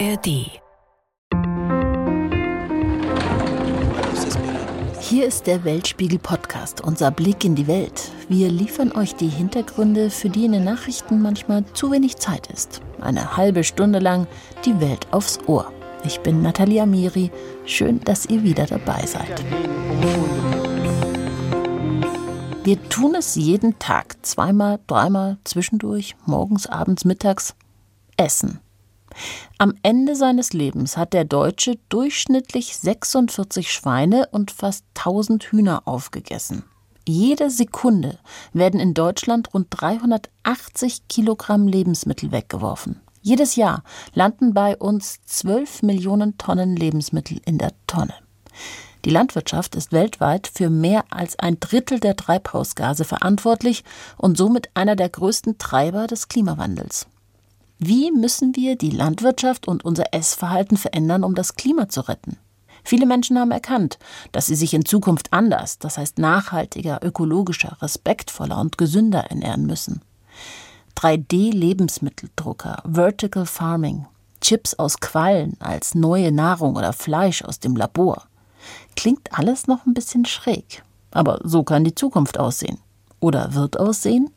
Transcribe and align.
ARD. 0.00 0.50
Hier 5.00 5.26
ist 5.26 5.46
der 5.46 5.62
Weltspiegel 5.62 6.18
Podcast, 6.18 6.80
unser 6.80 7.10
Blick 7.10 7.44
in 7.44 7.54
die 7.54 7.68
Welt. 7.68 8.10
Wir 8.28 8.50
liefern 8.50 8.90
euch 8.92 9.14
die 9.14 9.28
Hintergründe, 9.28 10.10
für 10.10 10.30
die 10.30 10.46
in 10.46 10.52
den 10.52 10.64
Nachrichten 10.64 11.22
manchmal 11.22 11.64
zu 11.74 11.92
wenig 11.92 12.16
Zeit 12.16 12.48
ist. 12.48 12.80
Eine 13.00 13.36
halbe 13.36 13.62
Stunde 13.62 14.00
lang 14.00 14.26
die 14.64 14.80
Welt 14.80 15.06
aufs 15.12 15.38
Ohr. 15.46 15.72
Ich 16.04 16.20
bin 16.20 16.42
Nathalie 16.42 16.82
Amiri. 16.82 17.30
Schön, 17.64 18.00
dass 18.00 18.26
ihr 18.26 18.42
wieder 18.42 18.66
dabei 18.66 19.06
seid. 19.06 19.44
Wir 22.64 22.82
tun 22.88 23.14
es 23.14 23.36
jeden 23.36 23.78
Tag, 23.78 24.16
zweimal, 24.22 24.80
dreimal, 24.86 25.38
zwischendurch, 25.44 26.16
morgens, 26.26 26.66
abends, 26.66 27.04
mittags. 27.04 27.54
Essen. 28.16 28.63
Am 29.58 29.74
Ende 29.82 30.16
seines 30.16 30.52
Lebens 30.52 30.96
hat 30.96 31.12
der 31.12 31.24
Deutsche 31.24 31.78
durchschnittlich 31.88 32.76
46 32.76 33.72
Schweine 33.72 34.28
und 34.30 34.50
fast 34.50 34.84
1000 34.96 35.44
Hühner 35.44 35.82
aufgegessen. 35.86 36.64
Jede 37.06 37.50
Sekunde 37.50 38.18
werden 38.52 38.80
in 38.80 38.94
Deutschland 38.94 39.52
rund 39.52 39.66
380 39.70 41.06
Kilogramm 41.08 41.68
Lebensmittel 41.68 42.32
weggeworfen. 42.32 43.00
Jedes 43.20 43.56
Jahr 43.56 43.84
landen 44.14 44.54
bei 44.54 44.76
uns 44.76 45.20
12 45.26 45.82
Millionen 45.82 46.38
Tonnen 46.38 46.76
Lebensmittel 46.76 47.40
in 47.44 47.58
der 47.58 47.72
Tonne. 47.86 48.14
Die 49.04 49.10
Landwirtschaft 49.10 49.74
ist 49.74 49.92
weltweit 49.92 50.46
für 50.46 50.70
mehr 50.70 51.04
als 51.10 51.38
ein 51.38 51.60
Drittel 51.60 52.00
der 52.00 52.16
Treibhausgase 52.16 53.04
verantwortlich 53.04 53.84
und 54.16 54.38
somit 54.38 54.70
einer 54.74 54.96
der 54.96 55.10
größten 55.10 55.58
Treiber 55.58 56.06
des 56.06 56.28
Klimawandels. 56.28 57.06
Wie 57.78 58.12
müssen 58.12 58.54
wir 58.54 58.76
die 58.76 58.90
Landwirtschaft 58.90 59.66
und 59.66 59.84
unser 59.84 60.14
Essverhalten 60.14 60.76
verändern, 60.76 61.24
um 61.24 61.34
das 61.34 61.56
Klima 61.56 61.88
zu 61.88 62.02
retten? 62.02 62.38
Viele 62.84 63.06
Menschen 63.06 63.38
haben 63.38 63.50
erkannt, 63.50 63.98
dass 64.32 64.46
sie 64.46 64.54
sich 64.54 64.74
in 64.74 64.84
Zukunft 64.84 65.32
anders, 65.32 65.78
das 65.78 65.96
heißt 65.96 66.18
nachhaltiger, 66.18 67.00
ökologischer, 67.02 67.78
respektvoller 67.80 68.60
und 68.60 68.78
gesünder 68.78 69.20
ernähren 69.30 69.66
müssen. 69.66 70.02
3D-Lebensmitteldrucker, 70.96 72.82
Vertical 72.86 73.46
Farming, 73.46 74.06
Chips 74.40 74.74
aus 74.74 75.00
Quallen 75.00 75.56
als 75.60 75.94
neue 75.94 76.30
Nahrung 76.30 76.76
oder 76.76 76.92
Fleisch 76.92 77.42
aus 77.42 77.58
dem 77.58 77.74
Labor. 77.74 78.24
Klingt 78.94 79.36
alles 79.36 79.66
noch 79.66 79.86
ein 79.86 79.94
bisschen 79.94 80.26
schräg, 80.26 80.84
aber 81.10 81.40
so 81.42 81.64
kann 81.64 81.84
die 81.84 81.94
Zukunft 81.94 82.38
aussehen. 82.38 82.78
Oder 83.20 83.54
wird 83.54 83.80
aussehen? 83.80 84.30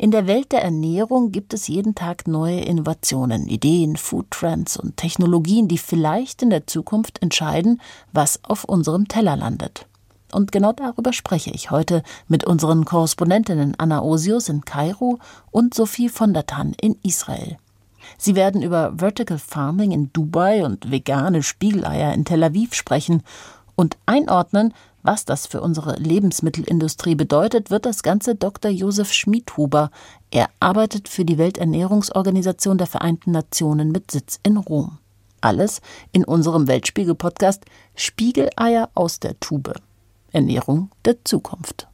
In 0.00 0.12
der 0.12 0.28
Welt 0.28 0.52
der 0.52 0.62
Ernährung 0.62 1.32
gibt 1.32 1.52
es 1.52 1.66
jeden 1.66 1.96
Tag 1.96 2.28
neue 2.28 2.60
Innovationen, 2.60 3.48
Ideen, 3.48 3.96
Foodtrends 3.96 4.76
und 4.76 4.96
Technologien, 4.96 5.66
die 5.66 5.76
vielleicht 5.76 6.40
in 6.40 6.50
der 6.50 6.68
Zukunft 6.68 7.20
entscheiden, 7.20 7.80
was 8.12 8.38
auf 8.44 8.62
unserem 8.62 9.08
Teller 9.08 9.36
landet. 9.36 9.86
Und 10.30 10.52
genau 10.52 10.72
darüber 10.72 11.12
spreche 11.12 11.50
ich 11.50 11.72
heute 11.72 12.04
mit 12.28 12.44
unseren 12.44 12.84
Korrespondentinnen 12.84 13.74
Anna 13.78 14.00
Osius 14.00 14.48
in 14.48 14.64
Kairo 14.64 15.18
und 15.50 15.74
Sophie 15.74 16.08
von 16.08 16.32
der 16.32 16.46
Tann 16.46 16.76
in 16.80 16.96
Israel. 17.02 17.56
Sie 18.18 18.36
werden 18.36 18.62
über 18.62 18.92
Vertical 18.96 19.38
Farming 19.38 19.90
in 19.90 20.12
Dubai 20.12 20.64
und 20.64 20.92
vegane 20.92 21.42
Spiegeleier 21.42 22.14
in 22.14 22.24
Tel 22.24 22.44
Aviv 22.44 22.72
sprechen 22.74 23.24
und 23.74 23.96
einordnen, 24.06 24.74
was 25.02 25.24
das 25.24 25.46
für 25.46 25.60
unsere 25.60 25.96
Lebensmittelindustrie 25.96 27.14
bedeutet, 27.14 27.70
wird 27.70 27.86
das 27.86 28.02
Ganze 28.02 28.34
Dr. 28.34 28.70
Josef 28.70 29.12
Schmidhuber. 29.12 29.90
Er 30.30 30.48
arbeitet 30.60 31.08
für 31.08 31.24
die 31.24 31.38
Welternährungsorganisation 31.38 32.78
der 32.78 32.86
Vereinten 32.86 33.30
Nationen 33.30 33.92
mit 33.92 34.10
Sitz 34.10 34.40
in 34.42 34.56
Rom. 34.56 34.98
Alles 35.40 35.80
in 36.12 36.24
unserem 36.24 36.66
Weltspiegel-Podcast 36.66 37.64
Spiegeleier 37.94 38.90
aus 38.94 39.20
der 39.20 39.38
Tube. 39.40 39.74
Ernährung 40.32 40.90
der 41.04 41.24
Zukunft. 41.24 41.88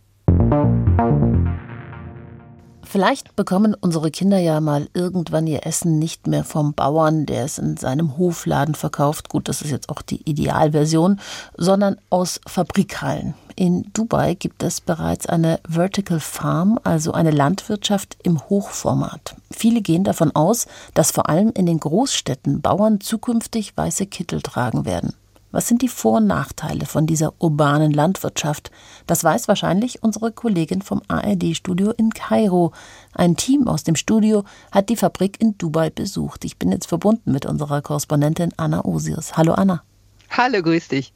Vielleicht 2.95 3.35
bekommen 3.35 3.75
unsere 3.75 4.13
Kinder 4.13 4.39
ja 4.39 4.61
mal 4.61 4.89
irgendwann 4.95 5.49
ihr 5.49 5.67
Essen 5.67 5.99
nicht 5.99 6.29
mehr 6.29 6.45
vom 6.45 6.75
Bauern, 6.75 7.27
der 7.27 7.45
es 7.45 7.59
in 7.59 7.77
seinem 7.77 8.19
Hofladen 8.19 8.77
verkauft. 8.77 9.31
Gut, 9.31 9.49
das 9.49 9.63
ist 9.63 9.73
jetzt 9.73 9.89
auch 9.89 10.01
die 10.01 10.23
Idealversion, 10.31 11.19
sondern 11.57 11.97
aus 12.09 12.41
Fabrikhallen. 12.47 13.35
In 13.57 13.91
Dubai 13.95 14.35
gibt 14.35 14.63
es 14.63 14.81
bereits 14.81 15.27
eine 15.27 15.59
Vertical 15.69 16.21
Farm, 16.21 16.79
also 16.85 17.11
eine 17.11 17.33
Landwirtschaft 17.33 18.17
im 18.23 18.41
Hochformat. 18.49 19.35
Viele 19.51 19.81
gehen 19.81 20.05
davon 20.05 20.31
aus, 20.37 20.69
dass 20.95 21.11
vor 21.11 21.29
allem 21.29 21.51
in 21.51 21.67
den 21.67 21.81
Großstädten 21.81 22.61
Bauern 22.61 23.01
zukünftig 23.01 23.77
weiße 23.77 24.07
Kittel 24.07 24.41
tragen 24.41 24.85
werden. 24.85 25.15
Was 25.55 25.69
sind 25.69 25.83
die 25.83 25.89
Vor- 25.89 26.17
und 26.17 26.27
Nachteile 26.27 26.85
von 26.85 27.07
dieser 27.07 27.33
urbanen 27.41 27.93
Landwirtschaft? 27.93 28.73
Das 29.07 29.23
weiß 29.23 29.47
wahrscheinlich 29.47 30.03
unsere 30.03 30.33
Kollegin 30.33 30.83
vom 30.83 31.01
ARD-Studio 31.07 31.93
in 31.93 32.11
Kairo. 32.11 32.73
Ein 33.13 33.37
Team 33.37 33.69
aus 33.69 33.85
dem 33.85 33.95
Studio 33.95 34.43
hat 34.73 34.89
die 34.89 34.97
Fabrik 34.97 35.41
in 35.41 35.57
Dubai 35.57 35.91
besucht. 35.91 36.45
Ich 36.45 36.59
bin 36.59 36.73
jetzt 36.73 36.89
verbunden 36.89 37.31
mit 37.31 37.47
unserer 37.47 37.83
Korrespondentin 37.83 38.53
Anna 38.57 38.85
Osiris. 38.85 39.37
Hallo 39.37 39.53
Anna. 39.53 39.85
Hallo, 40.29 40.61
grüß 40.61 40.89
dich. 40.89 41.13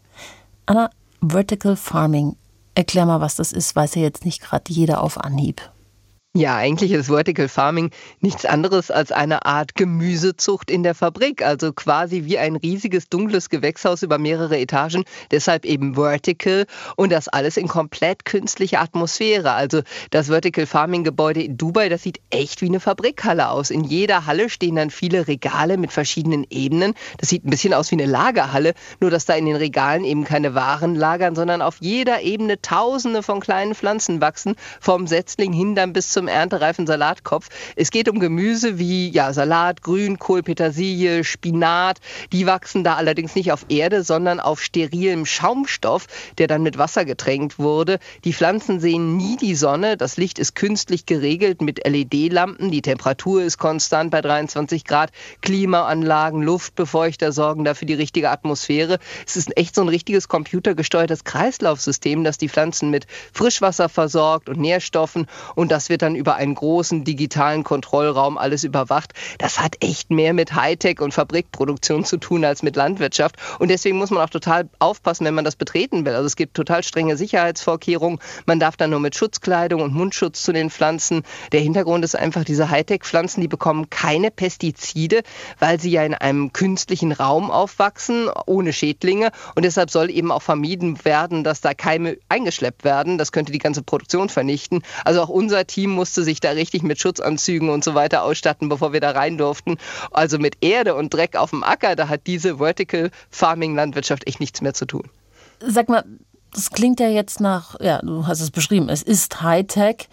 Anna, 0.66 0.90
Vertical 1.20 1.74
Farming. 1.74 2.36
Erklär 2.76 3.06
mal, 3.06 3.20
was 3.20 3.34
das 3.34 3.50
ist, 3.50 3.74
weiß 3.74 3.96
ja 3.96 4.02
jetzt 4.02 4.24
nicht 4.24 4.40
gerade 4.40 4.72
jeder 4.72 5.02
auf 5.02 5.18
Anhieb. 5.18 5.68
Ja, 6.38 6.54
eigentlich 6.54 6.92
ist 6.92 7.08
Vertical 7.08 7.48
Farming 7.48 7.90
nichts 8.20 8.44
anderes 8.44 8.92
als 8.92 9.10
eine 9.10 9.44
Art 9.44 9.74
Gemüsezucht 9.74 10.70
in 10.70 10.84
der 10.84 10.94
Fabrik, 10.94 11.44
also 11.44 11.72
quasi 11.72 12.26
wie 12.26 12.38
ein 12.38 12.54
riesiges 12.54 13.08
dunkles 13.08 13.50
Gewächshaus 13.50 14.04
über 14.04 14.18
mehrere 14.18 14.56
Etagen, 14.56 15.02
deshalb 15.32 15.64
eben 15.64 15.96
Vertical 15.96 16.66
und 16.94 17.10
das 17.10 17.26
alles 17.26 17.56
in 17.56 17.66
komplett 17.66 18.24
künstlicher 18.24 18.80
Atmosphäre. 18.80 19.50
Also 19.50 19.82
das 20.12 20.28
Vertical 20.28 20.66
Farming 20.66 21.02
Gebäude 21.02 21.42
in 21.42 21.56
Dubai, 21.56 21.88
das 21.88 22.04
sieht 22.04 22.20
echt 22.30 22.62
wie 22.62 22.66
eine 22.66 22.78
Fabrikhalle 22.78 23.48
aus. 23.48 23.70
In 23.70 23.82
jeder 23.82 24.26
Halle 24.26 24.48
stehen 24.48 24.76
dann 24.76 24.90
viele 24.90 25.26
Regale 25.26 25.76
mit 25.76 25.90
verschiedenen 25.90 26.46
Ebenen. 26.50 26.94
Das 27.16 27.30
sieht 27.30 27.44
ein 27.44 27.50
bisschen 27.50 27.74
aus 27.74 27.90
wie 27.90 27.96
eine 27.96 28.06
Lagerhalle, 28.06 28.74
nur 29.00 29.10
dass 29.10 29.24
da 29.24 29.34
in 29.34 29.46
den 29.46 29.56
Regalen 29.56 30.04
eben 30.04 30.22
keine 30.22 30.54
Waren 30.54 30.94
lagern, 30.94 31.34
sondern 31.34 31.62
auf 31.62 31.78
jeder 31.80 32.22
Ebene 32.22 32.62
tausende 32.62 33.24
von 33.24 33.40
kleinen 33.40 33.74
Pflanzen 33.74 34.20
wachsen, 34.20 34.54
vom 34.80 35.08
Setzling 35.08 35.52
hin 35.52 35.74
dann 35.74 35.92
bis 35.92 36.12
zum 36.12 36.27
erntereifen 36.28 36.86
Salatkopf. 36.86 37.48
Es 37.76 37.90
geht 37.90 38.08
um 38.08 38.20
Gemüse 38.20 38.78
wie 38.78 39.10
ja, 39.10 39.32
Salat, 39.32 39.82
Grünkohl, 39.82 40.42
Petersilie, 40.42 41.24
Spinat. 41.24 41.98
Die 42.32 42.46
wachsen 42.46 42.84
da 42.84 42.94
allerdings 42.94 43.34
nicht 43.34 43.52
auf 43.52 43.66
Erde, 43.68 44.02
sondern 44.02 44.40
auf 44.40 44.62
sterilem 44.62 45.26
Schaumstoff, 45.26 46.06
der 46.38 46.46
dann 46.46 46.62
mit 46.62 46.78
Wasser 46.78 47.04
getränkt 47.04 47.58
wurde. 47.58 47.98
Die 48.24 48.32
Pflanzen 48.32 48.80
sehen 48.80 49.16
nie 49.16 49.36
die 49.36 49.54
Sonne. 49.54 49.96
Das 49.96 50.16
Licht 50.16 50.38
ist 50.38 50.54
künstlich 50.54 51.06
geregelt 51.06 51.62
mit 51.62 51.86
LED-Lampen. 51.86 52.70
Die 52.70 52.82
Temperatur 52.82 53.42
ist 53.42 53.58
konstant 53.58 54.10
bei 54.10 54.20
23 54.20 54.84
Grad. 54.84 55.10
Klimaanlagen, 55.42 56.42
Luftbefeuchter 56.42 57.32
sorgen 57.32 57.64
dafür 57.64 57.86
die 57.86 57.94
richtige 57.94 58.30
Atmosphäre. 58.30 58.98
Es 59.26 59.36
ist 59.36 59.56
echt 59.56 59.74
so 59.74 59.82
ein 59.82 59.88
richtiges 59.88 60.28
computergesteuertes 60.28 61.24
Kreislaufsystem, 61.24 62.24
das 62.24 62.38
die 62.38 62.48
Pflanzen 62.48 62.90
mit 62.90 63.06
Frischwasser 63.32 63.88
versorgt 63.88 64.48
und 64.48 64.58
Nährstoffen. 64.58 65.26
Und 65.54 65.70
das 65.72 65.88
wird 65.88 66.02
dann 66.02 66.14
über 66.18 66.34
einen 66.34 66.54
großen 66.54 67.04
digitalen 67.04 67.64
Kontrollraum 67.64 68.36
alles 68.36 68.64
überwacht. 68.64 69.12
Das 69.38 69.58
hat 69.60 69.76
echt 69.80 70.10
mehr 70.10 70.34
mit 70.34 70.54
Hightech 70.54 71.00
und 71.00 71.14
Fabrikproduktion 71.14 72.04
zu 72.04 72.18
tun 72.18 72.44
als 72.44 72.62
mit 72.62 72.76
Landwirtschaft. 72.76 73.36
Und 73.58 73.68
deswegen 73.68 73.96
muss 73.96 74.10
man 74.10 74.22
auch 74.22 74.30
total 74.30 74.68
aufpassen, 74.78 75.24
wenn 75.24 75.34
man 75.34 75.44
das 75.44 75.56
betreten 75.56 76.04
will. 76.04 76.14
Also 76.14 76.26
es 76.26 76.36
gibt 76.36 76.54
total 76.54 76.82
strenge 76.82 77.16
Sicherheitsvorkehrungen. 77.16 78.18
Man 78.46 78.60
darf 78.60 78.76
dann 78.76 78.90
nur 78.90 79.00
mit 79.00 79.14
Schutzkleidung 79.14 79.80
und 79.80 79.94
Mundschutz 79.94 80.42
zu 80.42 80.52
den 80.52 80.70
Pflanzen. 80.70 81.22
Der 81.52 81.60
Hintergrund 81.60 82.04
ist 82.04 82.16
einfach, 82.16 82.44
diese 82.44 82.70
Hightech-Pflanzen, 82.70 83.40
die 83.40 83.48
bekommen 83.48 83.90
keine 83.90 84.30
Pestizide, 84.30 85.22
weil 85.58 85.80
sie 85.80 85.90
ja 85.90 86.02
in 86.04 86.14
einem 86.14 86.52
künstlichen 86.52 87.12
Raum 87.12 87.50
aufwachsen, 87.50 88.28
ohne 88.46 88.72
Schädlinge. 88.72 89.30
Und 89.54 89.64
deshalb 89.64 89.90
soll 89.90 90.10
eben 90.10 90.30
auch 90.30 90.42
vermieden 90.42 91.04
werden, 91.04 91.44
dass 91.44 91.60
da 91.60 91.74
Keime 91.74 92.18
eingeschleppt 92.28 92.84
werden. 92.84 93.18
Das 93.18 93.32
könnte 93.32 93.52
die 93.52 93.58
ganze 93.58 93.82
Produktion 93.82 94.28
vernichten. 94.28 94.82
Also 95.04 95.22
auch 95.22 95.28
unser 95.28 95.66
Team 95.66 95.90
musste 95.98 96.22
sich 96.22 96.38
da 96.38 96.50
richtig 96.50 96.84
mit 96.84 97.00
Schutzanzügen 97.00 97.70
und 97.70 97.82
so 97.82 97.94
weiter 97.94 98.22
ausstatten, 98.22 98.68
bevor 98.68 98.92
wir 98.92 99.00
da 99.00 99.10
rein 99.10 99.36
durften. 99.36 99.76
Also 100.12 100.38
mit 100.38 100.56
Erde 100.60 100.94
und 100.94 101.12
Dreck 101.12 101.34
auf 101.36 101.50
dem 101.50 101.64
Acker, 101.64 101.96
da 101.96 102.08
hat 102.08 102.26
diese 102.26 102.58
Vertical 102.58 103.10
Farming 103.30 103.74
Landwirtschaft 103.74 104.26
echt 104.28 104.38
nichts 104.38 104.60
mehr 104.60 104.74
zu 104.74 104.86
tun. 104.86 105.10
Sag 105.60 105.88
mal, 105.88 106.04
das 106.54 106.70
klingt 106.70 107.00
ja 107.00 107.08
jetzt 107.08 107.40
nach, 107.40 107.80
ja, 107.80 108.00
du 108.00 108.26
hast 108.28 108.40
es 108.40 108.52
beschrieben, 108.52 108.88
es 108.88 109.02
ist 109.02 109.42
Hightech. 109.42 110.08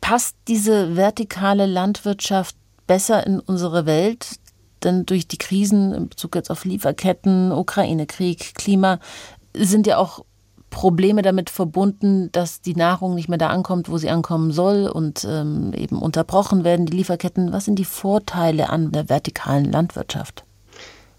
Passt 0.00 0.36
diese 0.48 0.96
vertikale 0.96 1.66
Landwirtschaft 1.66 2.56
besser 2.86 3.26
in 3.26 3.40
unsere 3.40 3.84
Welt? 3.84 4.38
Denn 4.84 5.06
durch 5.06 5.28
die 5.28 5.38
Krisen 5.38 5.92
in 5.92 6.08
Bezug 6.08 6.34
jetzt 6.34 6.50
auf 6.50 6.64
Lieferketten, 6.64 7.52
Ukraine-Krieg, 7.52 8.54
Klima 8.54 9.00
sind 9.54 9.86
ja 9.86 9.98
auch 9.98 10.24
Probleme 10.76 11.22
damit 11.22 11.48
verbunden, 11.48 12.30
dass 12.32 12.60
die 12.60 12.74
Nahrung 12.74 13.14
nicht 13.14 13.30
mehr 13.30 13.38
da 13.38 13.48
ankommt, 13.48 13.88
wo 13.88 13.96
sie 13.96 14.10
ankommen 14.10 14.52
soll 14.52 14.86
und 14.86 15.26
ähm, 15.26 15.72
eben 15.74 16.02
unterbrochen 16.02 16.64
werden, 16.64 16.84
die 16.84 16.98
Lieferketten. 16.98 17.50
Was 17.50 17.64
sind 17.64 17.78
die 17.78 17.86
Vorteile 17.86 18.68
an 18.68 18.92
der 18.92 19.08
vertikalen 19.08 19.64
Landwirtschaft? 19.64 20.44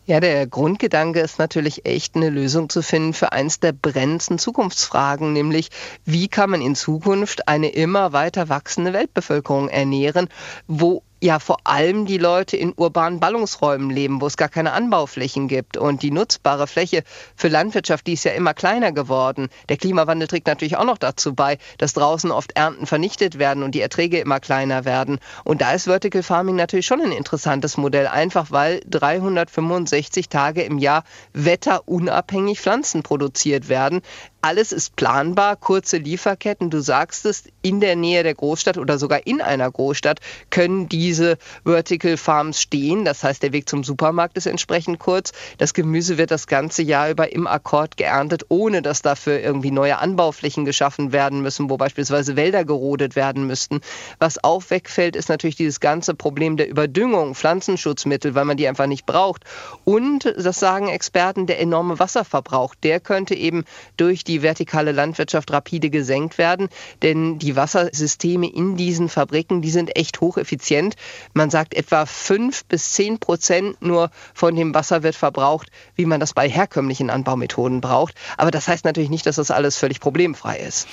Ja, 0.06 0.19
der 0.19 0.45
Grundgedanke 0.45 1.21
ist 1.21 1.39
natürlich 1.39 1.88
echt 1.88 2.15
eine 2.15 2.30
Lösung 2.30 2.69
zu 2.69 2.83
finden 2.83 3.13
für 3.13 3.31
eins 3.31 3.59
der 3.59 3.71
brennendsten 3.71 4.38
Zukunftsfragen, 4.38 5.33
nämlich 5.33 5.69
wie 6.06 6.27
kann 6.27 6.51
man 6.51 6.62
in 6.62 6.75
Zukunft 6.75 7.48
eine 7.48 7.69
immer 7.69 8.13
weiter 8.13 8.50
wachsende 8.50 8.94
Weltbevölkerung 8.94 9.69
ernähren, 9.69 10.30
wo 10.68 11.01
ja 11.21 11.39
vor 11.39 11.57
allem 11.63 12.05
die 12.05 12.17
Leute 12.17 12.57
in 12.57 12.73
urbanen 12.75 13.19
Ballungsräumen 13.19 13.89
leben, 13.89 14.21
wo 14.21 14.27
es 14.27 14.37
gar 14.37 14.49
keine 14.49 14.73
Anbauflächen 14.73 15.47
gibt. 15.47 15.77
Und 15.77 16.03
die 16.03 16.11
nutzbare 16.11 16.67
Fläche 16.67 17.03
für 17.35 17.47
Landwirtschaft, 17.47 18.05
die 18.07 18.13
ist 18.13 18.25
ja 18.25 18.33
immer 18.33 18.53
kleiner 18.53 18.91
geworden. 18.91 19.49
Der 19.69 19.77
Klimawandel 19.77 20.27
trägt 20.27 20.47
natürlich 20.47 20.77
auch 20.77 20.85
noch 20.85 20.97
dazu 20.97 21.33
bei, 21.33 21.57
dass 21.77 21.93
draußen 21.93 22.31
oft 22.31 22.51
Ernten 22.55 22.85
vernichtet 22.85 23.39
werden 23.39 23.63
und 23.63 23.73
die 23.73 23.81
Erträge 23.81 24.19
immer 24.19 24.39
kleiner 24.39 24.85
werden. 24.85 25.19
Und 25.43 25.61
da 25.61 25.73
ist 25.73 25.85
Vertical 25.85 26.23
Farming 26.23 26.55
natürlich 26.55 26.85
schon 26.85 27.01
ein 27.01 27.11
interessantes 27.11 27.77
Modell, 27.77 28.07
einfach 28.07 28.51
weil 28.51 28.81
365 28.87 30.29
Tage 30.29 30.61
im 30.61 30.77
Jahr 30.77 31.03
wetterunabhängig 31.33 32.59
Pflanzen 32.59 33.03
produziert 33.03 33.69
werden. 33.69 34.01
Alles 34.41 34.71
ist 34.71 34.95
planbar, 34.95 35.55
kurze 35.55 35.97
Lieferketten, 35.97 36.69
du 36.69 36.79
sagst 36.79 37.25
es, 37.25 37.45
in 37.63 37.79
der 37.79 37.95
Nähe 37.95 38.21
der 38.21 38.35
Großstadt 38.35 38.77
oder 38.77 38.99
sogar 38.99 39.25
in 39.25 39.41
einer 39.41 39.69
Großstadt 39.69 40.19
können 40.51 40.87
diese 40.87 41.37
Vertical 41.65 42.17
Farms 42.17 42.61
stehen. 42.61 43.03
Das 43.03 43.23
heißt, 43.23 43.41
der 43.41 43.51
Weg 43.51 43.67
zum 43.67 43.83
Supermarkt 43.83 44.37
ist 44.37 44.45
entsprechend 44.45 44.99
kurz. 44.99 45.33
Das 45.57 45.73
Gemüse 45.73 46.19
wird 46.19 46.29
das 46.29 46.45
ganze 46.45 46.83
Jahr 46.83 47.09
über 47.09 47.33
im 47.33 47.47
Akkord 47.47 47.97
geerntet, 47.97 48.45
ohne 48.49 48.83
dass 48.83 49.01
dafür 49.01 49.39
irgendwie 49.39 49.71
neue 49.71 49.97
Anbauflächen 49.97 50.65
geschaffen 50.65 51.11
werden 51.11 51.41
müssen, 51.41 51.71
wo 51.71 51.77
beispielsweise 51.77 52.35
Wälder 52.35 52.63
gerodet 52.63 53.15
werden 53.15 53.47
müssten. 53.47 53.81
Was 54.19 54.43
auch 54.43 54.63
wegfällt, 54.69 55.15
ist 55.15 55.29
natürlich 55.29 55.55
dieses 55.55 55.79
ganze 55.79 56.13
Problem 56.13 56.57
der 56.57 56.69
Überdüngung, 56.69 57.33
Pflanzenschutzmittel, 57.33 58.35
weil 58.35 58.45
man 58.45 58.57
die 58.57 58.67
einfach 58.67 58.87
nicht 58.87 59.07
braucht. 59.07 59.45
Und, 59.83 60.25
das 60.25 60.59
sagen 60.59 60.89
Experten, 60.89 61.47
der 61.47 61.59
enorme 61.59 61.97
Wasserverbrauch, 61.97 62.75
der 62.75 62.99
könnte 62.99 63.33
eben 63.33 63.65
durch 63.97 64.26
die 64.27 64.41
vertikale 64.41 64.91
Landwirtschaft 64.91 65.51
rapide 65.51 65.89
gesenkt 65.89 66.38
werden, 66.38 66.69
denn 67.01 67.39
die 67.39 67.56
Wassersysteme 67.56 68.47
in 68.47 68.75
diesen 68.75 69.09
Fabriken, 69.09 69.62
die 69.62 69.71
sind 69.71 69.95
echt 69.95 70.21
hocheffizient. 70.21 70.95
Man 71.33 71.50
sagt, 71.50 71.74
etwa 71.74 72.06
fünf 72.06 72.65
bis 72.65 72.91
zehn 72.94 73.19
Prozent 73.19 73.81
nur 73.81 74.12
von 74.33 74.56
dem 74.56 74.74
Wasser 74.74 75.03
wird 75.03 75.15
verbraucht, 75.15 75.69
wie 75.95 76.06
man 76.06 76.19
das 76.19 76.33
bei 76.33 76.50
herkömmlichen 76.50 77.09
Anbaumethoden 77.09 77.81
braucht. 77.81 78.15
Aber 78.38 78.51
das 78.51 78.68
heißt 78.68 78.85
natürlich 78.85 79.09
nicht, 79.09 79.25
dass 79.25 79.38
das 79.38 79.51
alles 79.51 79.77
völlig 79.77 80.00
problemfrei 80.00 80.59
ist. 80.59 80.88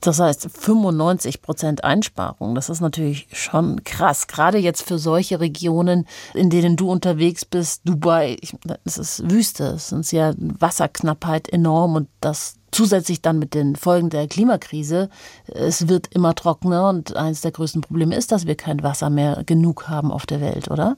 Das 0.00 0.20
heißt 0.20 0.48
95 0.50 1.42
Prozent 1.42 1.84
Einsparung. 1.84 2.54
Das 2.54 2.68
ist 2.68 2.80
natürlich 2.80 3.26
schon 3.32 3.82
krass. 3.84 4.26
Gerade 4.26 4.58
jetzt 4.58 4.82
für 4.82 4.98
solche 4.98 5.40
Regionen, 5.40 6.06
in 6.34 6.50
denen 6.50 6.76
du 6.76 6.90
unterwegs 6.90 7.44
bist, 7.44 7.82
Dubai, 7.84 8.36
es 8.84 8.98
ist 8.98 9.30
Wüste, 9.30 9.64
es 9.64 9.90
ist 9.90 10.12
ja 10.12 10.34
Wasserknappheit 10.38 11.48
enorm 11.48 11.96
und 11.96 12.08
das 12.20 12.57
zusätzlich 12.70 13.22
dann 13.22 13.38
mit 13.38 13.54
den 13.54 13.76
Folgen 13.76 14.10
der 14.10 14.28
Klimakrise. 14.28 15.08
Es 15.46 15.88
wird 15.88 16.08
immer 16.14 16.34
trockener 16.34 16.88
und 16.88 17.16
eines 17.16 17.40
der 17.40 17.52
größten 17.52 17.80
Probleme 17.82 18.14
ist, 18.16 18.32
dass 18.32 18.46
wir 18.46 18.54
kein 18.56 18.82
Wasser 18.82 19.10
mehr 19.10 19.42
genug 19.44 19.88
haben 19.88 20.12
auf 20.12 20.26
der 20.26 20.40
Welt, 20.40 20.70
oder? 20.70 20.96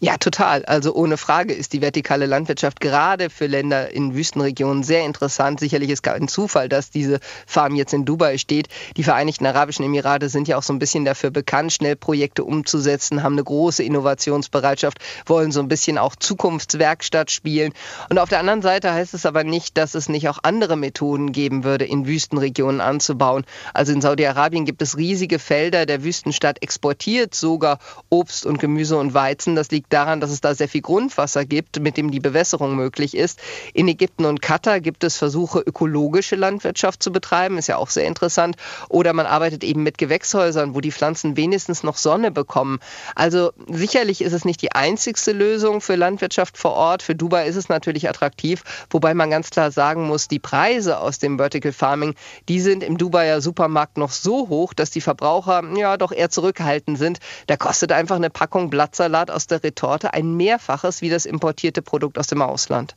Ja, 0.00 0.16
total. 0.16 0.64
Also 0.64 0.94
ohne 0.94 1.16
Frage 1.16 1.52
ist 1.52 1.72
die 1.72 1.80
vertikale 1.80 2.26
Landwirtschaft 2.26 2.78
gerade 2.78 3.30
für 3.30 3.46
Länder 3.46 3.90
in 3.90 4.14
Wüstenregionen 4.14 4.84
sehr 4.84 5.04
interessant. 5.04 5.58
Sicherlich 5.58 5.90
ist 5.90 6.04
kein 6.04 6.28
Zufall, 6.28 6.68
dass 6.68 6.90
diese 6.90 7.18
Farm 7.48 7.74
jetzt 7.74 7.92
in 7.92 8.04
Dubai 8.04 8.38
steht. 8.38 8.68
Die 8.96 9.02
Vereinigten 9.02 9.44
Arabischen 9.44 9.84
Emirate 9.84 10.28
sind 10.28 10.46
ja 10.46 10.56
auch 10.56 10.62
so 10.62 10.72
ein 10.72 10.78
bisschen 10.78 11.04
dafür 11.04 11.30
bekannt, 11.30 11.72
schnell 11.72 11.96
Projekte 11.96 12.44
umzusetzen, 12.44 13.24
haben 13.24 13.32
eine 13.32 13.42
große 13.42 13.82
Innovationsbereitschaft, 13.82 14.98
wollen 15.26 15.50
so 15.50 15.58
ein 15.58 15.66
bisschen 15.66 15.98
auch 15.98 16.14
Zukunftswerkstatt 16.14 17.32
spielen. 17.32 17.72
Und 18.08 18.20
auf 18.20 18.28
der 18.28 18.38
anderen 18.38 18.62
Seite 18.62 18.92
heißt 18.92 19.14
es 19.14 19.26
aber 19.26 19.42
nicht, 19.42 19.76
dass 19.76 19.96
es 19.96 20.08
nicht 20.08 20.28
auch 20.28 20.38
andere 20.44 20.76
Methoden 20.76 21.32
geben 21.32 21.64
würde, 21.64 21.84
in 21.84 22.06
Wüstenregionen 22.06 22.80
anzubauen. 22.80 23.44
Also 23.74 23.92
in 23.94 24.00
Saudi-Arabien 24.00 24.64
gibt 24.64 24.80
es 24.80 24.96
riesige 24.96 25.40
Felder. 25.40 25.86
Der 25.86 26.04
Wüstenstaat 26.04 26.62
exportiert 26.62 27.34
sogar 27.34 27.80
Obst 28.10 28.46
und 28.46 28.60
Gemüse 28.60 28.96
und 28.96 29.12
Weizen. 29.12 29.56
Das 29.56 29.72
liegt 29.72 29.87
daran, 29.92 30.20
dass 30.20 30.30
es 30.30 30.40
da 30.40 30.54
sehr 30.54 30.68
viel 30.68 30.82
Grundwasser 30.82 31.44
gibt, 31.44 31.80
mit 31.80 31.96
dem 31.96 32.10
die 32.10 32.20
Bewässerung 32.20 32.76
möglich 32.76 33.16
ist. 33.16 33.40
In 33.72 33.88
Ägypten 33.88 34.24
und 34.24 34.42
Katar 34.42 34.80
gibt 34.80 35.04
es 35.04 35.16
Versuche, 35.16 35.60
ökologische 35.60 36.36
Landwirtschaft 36.36 37.02
zu 37.02 37.12
betreiben, 37.12 37.58
ist 37.58 37.68
ja 37.68 37.76
auch 37.76 37.90
sehr 37.90 38.06
interessant. 38.06 38.56
Oder 38.88 39.12
man 39.12 39.26
arbeitet 39.26 39.64
eben 39.64 39.82
mit 39.82 39.98
Gewächshäusern, 39.98 40.74
wo 40.74 40.80
die 40.80 40.92
Pflanzen 40.92 41.36
wenigstens 41.36 41.82
noch 41.82 41.96
Sonne 41.96 42.30
bekommen. 42.30 42.78
Also 43.14 43.52
sicherlich 43.68 44.20
ist 44.20 44.32
es 44.32 44.44
nicht 44.44 44.62
die 44.62 44.72
einzigste 44.72 45.32
Lösung 45.32 45.80
für 45.80 45.96
Landwirtschaft 45.96 46.58
vor 46.58 46.72
Ort. 46.72 47.02
Für 47.02 47.14
Dubai 47.14 47.46
ist 47.46 47.56
es 47.56 47.68
natürlich 47.68 48.08
attraktiv, 48.08 48.62
wobei 48.90 49.14
man 49.14 49.30
ganz 49.30 49.50
klar 49.50 49.70
sagen 49.70 50.06
muss, 50.06 50.28
die 50.28 50.38
Preise 50.38 50.98
aus 50.98 51.18
dem 51.18 51.38
Vertical 51.38 51.72
Farming, 51.72 52.14
die 52.48 52.60
sind 52.60 52.82
im 52.82 52.98
Dubaier 52.98 53.40
Supermarkt 53.40 53.96
noch 53.96 54.10
so 54.10 54.48
hoch, 54.48 54.74
dass 54.74 54.90
die 54.90 55.00
Verbraucher 55.00 55.62
ja 55.76 55.96
doch 55.96 56.12
eher 56.12 56.30
zurückhaltend 56.30 56.98
sind. 56.98 57.18
Da 57.46 57.56
kostet 57.56 57.92
einfach 57.92 58.16
eine 58.16 58.30
Packung 58.30 58.70
Blattsalat 58.70 59.30
aus 59.30 59.46
der 59.46 59.60
Retorte 59.78 60.12
ein 60.12 60.34
Mehrfaches 60.34 61.02
wie 61.02 61.08
das 61.08 61.24
importierte 61.24 61.82
Produkt 61.82 62.18
aus 62.18 62.26
dem 62.26 62.42
Ausland. 62.42 62.96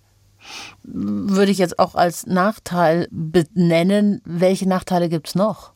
Würde 0.82 1.52
ich 1.52 1.60
jetzt 1.60 1.78
auch 1.78 1.94
als 1.94 2.26
Nachteil 2.26 3.08
benennen. 3.12 4.22
Welche 4.26 4.68
Nachteile 4.68 5.08
gibt 5.08 5.28
es 5.28 5.36
noch? 5.36 5.74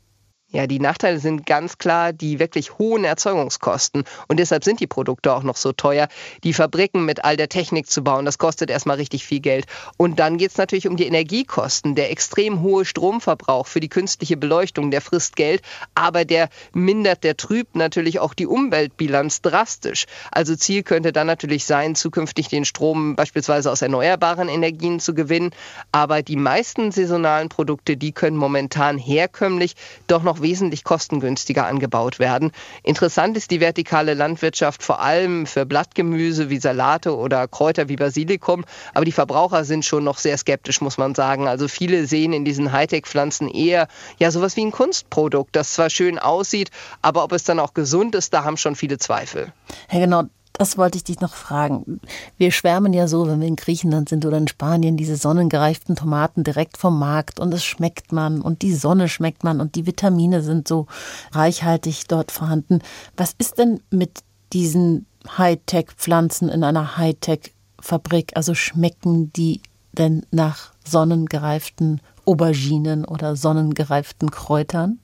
Ja, 0.52 0.68
die 0.68 0.80
Nachteile 0.80 1.20
sind 1.20 1.46
ganz 1.48 1.80
klar 1.80 2.14
die 2.14 2.40
wirklich 2.40 2.78
hohen 2.78 3.04
Erzeugungskosten. 3.04 4.04
Und 4.28 4.40
deshalb 4.40 4.64
sind 4.64 4.80
die 4.80 4.88
Produkte 4.88 5.34
auch 5.34 5.42
noch 5.44 5.58
so 5.58 5.74
teuer. 5.74 6.08
Die 6.44 6.54
Fabriken 6.54 7.04
mit 7.04 7.26
all 7.26 7.36
der 7.36 7.50
Technik 7.50 7.90
zu 7.90 8.04
bauen, 8.04 8.26
das 8.26 8.38
kostet 8.38 8.70
erstmal 8.70 8.98
richtig 8.98 9.26
viel 9.26 9.40
Geld. 9.40 9.66
Und 9.98 10.20
dann 10.20 10.38
geht 10.38 10.52
es 10.52 10.58
natürlich 10.58 10.88
um 10.88 10.98
die 10.98 11.08
Energiekosten. 11.08 11.96
Der 11.96 12.12
extrem 12.12 12.62
hohe 12.62 12.86
Stromverbrauch 12.86 13.66
für 13.68 13.80
die 13.80 13.90
künstliche 13.90 14.38
Beleuchtung, 14.38 14.92
der 14.92 15.02
frisst 15.02 15.36
Geld, 15.36 15.62
aber 15.96 16.24
der 16.26 16.48
mindert, 16.74 17.24
der 17.24 17.36
trübt 17.36 17.76
natürlich 17.76 18.20
auch 18.20 18.36
die 18.36 18.48
Umweltbilanz 18.48 19.42
drastisch. 19.42 20.06
Also 20.32 20.56
Ziel 20.56 20.84
könnte 20.84 21.12
dann 21.12 21.28
natürlich 21.28 21.66
sein, 21.66 21.96
zukünftig 21.96 22.48
den 22.48 22.64
Strom 22.66 23.16
beispielsweise 23.16 23.72
aus 23.72 23.82
erneuerbaren 23.82 24.48
Energien 24.48 25.02
zu 25.02 25.16
gewinnen. 25.16 25.52
Aber 25.92 26.22
die 26.22 26.38
meisten 26.38 26.92
saisonalen 26.92 27.50
Produkte, 27.50 27.98
die 27.98 28.14
können 28.14 28.38
momentan 28.38 28.98
herkömmlich 28.98 29.76
doch 30.08 30.24
noch 30.24 30.45
wesentlich 30.46 30.84
kostengünstiger 30.84 31.66
angebaut 31.66 32.20
werden. 32.20 32.52
Interessant 32.84 33.36
ist 33.36 33.50
die 33.50 33.60
vertikale 33.60 34.14
Landwirtschaft 34.14 34.84
vor 34.84 35.02
allem 35.02 35.48
für 35.48 35.66
Blattgemüse 35.66 36.52
wie 36.52 36.60
Salate 36.60 37.18
oder 37.18 37.48
Kräuter 37.48 37.90
wie 37.90 37.96
Basilikum, 37.96 38.64
aber 38.94 39.06
die 39.06 39.12
Verbraucher 39.12 39.66
sind 39.66 39.86
schon 39.86 40.04
noch 40.04 40.20
sehr 40.20 40.38
skeptisch, 40.38 40.82
muss 40.82 41.00
man 41.00 41.16
sagen. 41.16 41.48
Also 41.48 41.68
viele 41.68 42.06
sehen 42.06 42.32
in 42.32 42.46
diesen 42.46 42.72
Hightech-Pflanzen 42.72 43.50
eher 43.50 43.88
ja 44.20 44.30
sowas 44.30 44.56
wie 44.56 44.66
ein 44.66 44.72
Kunstprodukt, 44.72 45.56
das 45.56 45.74
zwar 45.74 45.90
schön 45.90 46.20
aussieht, 46.20 46.70
aber 47.02 47.24
ob 47.24 47.32
es 47.32 47.44
dann 47.44 47.60
auch 47.60 47.74
gesund 47.74 48.14
ist, 48.14 48.32
da 48.34 48.44
haben 48.44 48.58
schon 48.58 48.76
viele 48.76 49.00
Zweifel. 49.00 49.52
Ja, 49.92 50.00
genau. 50.00 50.24
Das 50.58 50.78
wollte 50.78 50.98
ich 50.98 51.04
dich 51.04 51.20
noch 51.20 51.34
fragen. 51.34 52.00
Wir 52.38 52.52
schwärmen 52.52 52.94
ja 52.94 53.08
so, 53.08 53.28
wenn 53.28 53.42
wir 53.42 53.48
in 53.48 53.58
Griechenland 53.58 54.08
sind 54.08 54.26
oder 54.26 54.38
in 54.38 54.48
Spanien, 54.48 54.96
diese 54.96 55.18
sonnengereiften 55.18 55.96
Tomaten 55.96 56.44
direkt 56.44 56.78
vom 56.78 56.98
Markt 56.98 57.40
und 57.40 57.54
es 57.54 57.64
schmeckt 57.64 58.14
man 58.14 58.42
und 58.42 58.62
die 58.62 58.74
Sonne 58.74 59.10
schmeckt 59.10 59.44
man 59.44 59.60
und 59.60 59.76
die 59.76 59.86
Vitamine 59.86 60.42
sind 60.42 60.68
so 60.68 60.88
reichhaltig 61.34 62.08
dort 62.08 62.32
vorhanden. 62.32 62.80
Was 63.18 63.36
ist 63.38 63.58
denn 63.58 63.82
mit 63.90 64.20
diesen 64.54 65.08
Hightech-Pflanzen 65.38 66.48
in 66.48 66.64
einer 66.64 66.98
Hightech-Fabrik? 66.98 68.32
Also 68.36 68.54
schmecken 68.54 69.34
die 69.34 69.62
denn 69.92 70.26
nach 70.32 70.72
sonnengereiften 70.88 72.00
Auberginen 72.26 73.04
oder 73.04 73.36
sonnengereiften 73.36 74.32
Kräutern? 74.32 75.00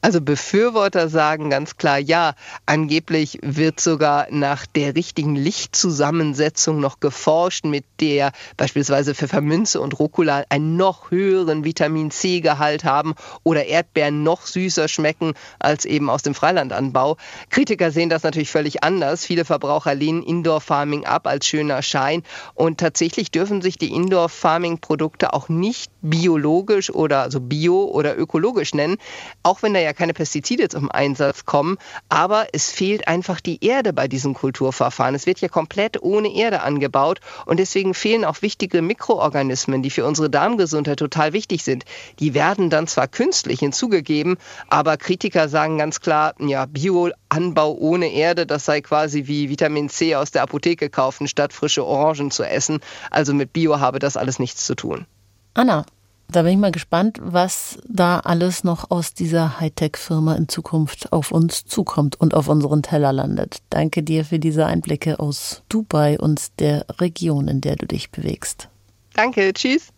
Also 0.00 0.20
Befürworter 0.20 1.08
sagen 1.08 1.50
ganz 1.50 1.76
klar, 1.76 1.98
ja, 1.98 2.34
angeblich 2.66 3.38
wird 3.42 3.80
sogar 3.80 4.28
nach 4.30 4.66
der 4.66 4.94
richtigen 4.94 5.34
Lichtzusammensetzung 5.34 6.78
noch 6.78 7.00
geforscht, 7.00 7.64
mit 7.64 7.84
der 8.00 8.32
beispielsweise 8.56 9.14
Pfefferminze 9.14 9.80
und 9.80 9.98
Rucola 9.98 10.44
einen 10.50 10.76
noch 10.76 11.10
höheren 11.10 11.64
Vitamin 11.64 12.10
C-Gehalt 12.10 12.84
haben 12.84 13.14
oder 13.42 13.66
Erdbeeren 13.66 14.22
noch 14.22 14.42
süßer 14.42 14.86
schmecken 14.86 15.34
als 15.58 15.84
eben 15.84 16.10
aus 16.10 16.22
dem 16.22 16.34
Freilandanbau. 16.34 17.16
Kritiker 17.50 17.90
sehen 17.90 18.08
das 18.08 18.22
natürlich 18.22 18.50
völlig 18.50 18.84
anders. 18.84 19.24
Viele 19.24 19.44
Verbraucher 19.44 19.94
lehnen 19.94 20.22
Indoor-Farming 20.22 21.06
ab 21.06 21.26
als 21.26 21.46
schöner 21.46 21.82
Schein 21.82 22.22
und 22.54 22.78
tatsächlich 22.78 23.30
dürfen 23.30 23.62
sich 23.62 23.78
die 23.78 23.92
Indoor-Farming-Produkte 23.92 25.32
auch 25.32 25.48
nicht 25.48 25.90
biologisch 26.02 26.90
oder 26.90 27.22
also 27.22 27.40
bio 27.40 27.84
oder 27.84 28.16
ökologisch 28.16 28.74
nennen. 28.74 28.96
Auch 29.42 29.62
wenn 29.62 29.74
da 29.74 29.80
ja 29.80 29.92
keine 29.92 30.14
Pestizide 30.14 30.68
zum 30.68 30.90
Einsatz 30.90 31.44
kommen. 31.44 31.78
Aber 32.08 32.46
es 32.52 32.70
fehlt 32.70 33.08
einfach 33.08 33.40
die 33.40 33.64
Erde 33.64 33.92
bei 33.92 34.08
diesen 34.08 34.34
Kulturverfahren. 34.34 35.14
Es 35.14 35.26
wird 35.26 35.40
ja 35.40 35.48
komplett 35.48 36.02
ohne 36.02 36.34
Erde 36.34 36.62
angebaut 36.62 37.20
und 37.46 37.58
deswegen 37.58 37.94
fehlen 37.94 38.24
auch 38.24 38.42
wichtige 38.42 38.82
Mikroorganismen, 38.82 39.82
die 39.82 39.90
für 39.90 40.04
unsere 40.04 40.30
Darmgesundheit 40.30 40.98
total 40.98 41.32
wichtig 41.32 41.64
sind. 41.64 41.84
Die 42.18 42.34
werden 42.34 42.70
dann 42.70 42.86
zwar 42.86 43.08
künstlich 43.08 43.60
hinzugegeben, 43.60 44.36
aber 44.68 44.96
Kritiker 44.96 45.48
sagen 45.48 45.78
ganz 45.78 46.00
klar, 46.00 46.34
ja, 46.38 46.66
Bioanbau 46.66 47.72
ohne 47.74 48.12
Erde, 48.12 48.46
das 48.46 48.64
sei 48.64 48.80
quasi 48.80 49.26
wie 49.26 49.48
Vitamin 49.48 49.88
C 49.88 50.16
aus 50.16 50.30
der 50.30 50.42
Apotheke 50.42 50.90
kaufen, 50.90 51.28
statt 51.28 51.52
frische 51.52 51.84
Orangen 51.84 52.30
zu 52.30 52.42
essen. 52.44 52.80
Also 53.10 53.34
mit 53.34 53.52
Bio 53.52 53.80
habe 53.80 53.98
das 53.98 54.16
alles 54.16 54.38
nichts 54.38 54.64
zu 54.64 54.74
tun. 54.74 55.06
Anna, 55.54 55.84
da 56.30 56.42
bin 56.42 56.52
ich 56.52 56.58
mal 56.58 56.72
gespannt, 56.72 57.18
was 57.22 57.78
da 57.88 58.20
alles 58.20 58.62
noch 58.62 58.90
aus 58.90 59.14
dieser 59.14 59.60
Hightech-Firma 59.60 60.34
in 60.34 60.48
Zukunft 60.48 61.12
auf 61.12 61.32
uns 61.32 61.64
zukommt 61.64 62.20
und 62.20 62.34
auf 62.34 62.48
unseren 62.48 62.82
Teller 62.82 63.12
landet. 63.12 63.58
Danke 63.70 64.02
dir 64.02 64.24
für 64.24 64.38
diese 64.38 64.66
Einblicke 64.66 65.20
aus 65.20 65.62
Dubai 65.68 66.18
und 66.18 66.60
der 66.60 66.84
Region, 67.00 67.48
in 67.48 67.60
der 67.60 67.76
du 67.76 67.86
dich 67.86 68.10
bewegst. 68.10 68.68
Danke, 69.14 69.52
tschüss. 69.52 69.88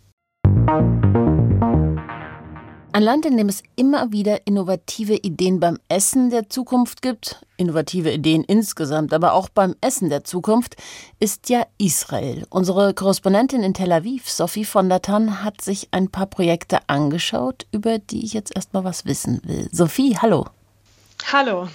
Ein 2.92 3.04
Land, 3.04 3.24
in 3.24 3.36
dem 3.36 3.48
es 3.48 3.62
immer 3.76 4.10
wieder 4.10 4.48
innovative 4.48 5.14
Ideen 5.14 5.60
beim 5.60 5.78
Essen 5.88 6.30
der 6.30 6.48
Zukunft 6.48 7.02
gibt, 7.02 7.46
innovative 7.56 8.10
Ideen 8.10 8.42
insgesamt, 8.42 9.14
aber 9.14 9.34
auch 9.34 9.48
beim 9.48 9.76
Essen 9.80 10.08
der 10.08 10.24
Zukunft, 10.24 10.74
ist 11.20 11.48
ja 11.50 11.64
Israel. 11.78 12.48
Unsere 12.50 12.92
Korrespondentin 12.92 13.62
in 13.62 13.74
Tel 13.74 13.92
Aviv, 13.92 14.28
Sophie 14.28 14.64
von 14.64 14.88
der 14.88 15.02
Tann, 15.02 15.44
hat 15.44 15.60
sich 15.60 15.86
ein 15.92 16.08
paar 16.08 16.26
Projekte 16.26 16.80
angeschaut, 16.88 17.64
über 17.70 18.00
die 18.00 18.24
ich 18.24 18.32
jetzt 18.32 18.56
erstmal 18.56 18.82
was 18.82 19.04
wissen 19.04 19.40
will. 19.44 19.68
Sophie, 19.70 20.16
hallo. 20.20 20.46
Hallo. 21.32 21.68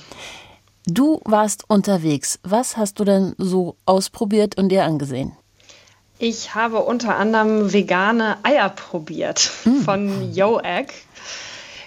Du 0.85 1.21
warst 1.23 1.63
unterwegs. 1.69 2.39
Was 2.43 2.75
hast 2.75 2.99
du 2.99 3.05
denn 3.05 3.35
so 3.37 3.77
ausprobiert 3.85 4.57
und 4.57 4.67
dir 4.67 4.83
angesehen? 4.83 5.31
Ich 6.17 6.55
habe 6.55 6.79
unter 6.79 7.17
anderem 7.17 7.73
vegane 7.73 8.37
Eier 8.43 8.69
probiert 8.69 9.51
mm. 9.65 9.81
von 9.81 10.33
Yo 10.33 10.59
Egg. 10.61 10.93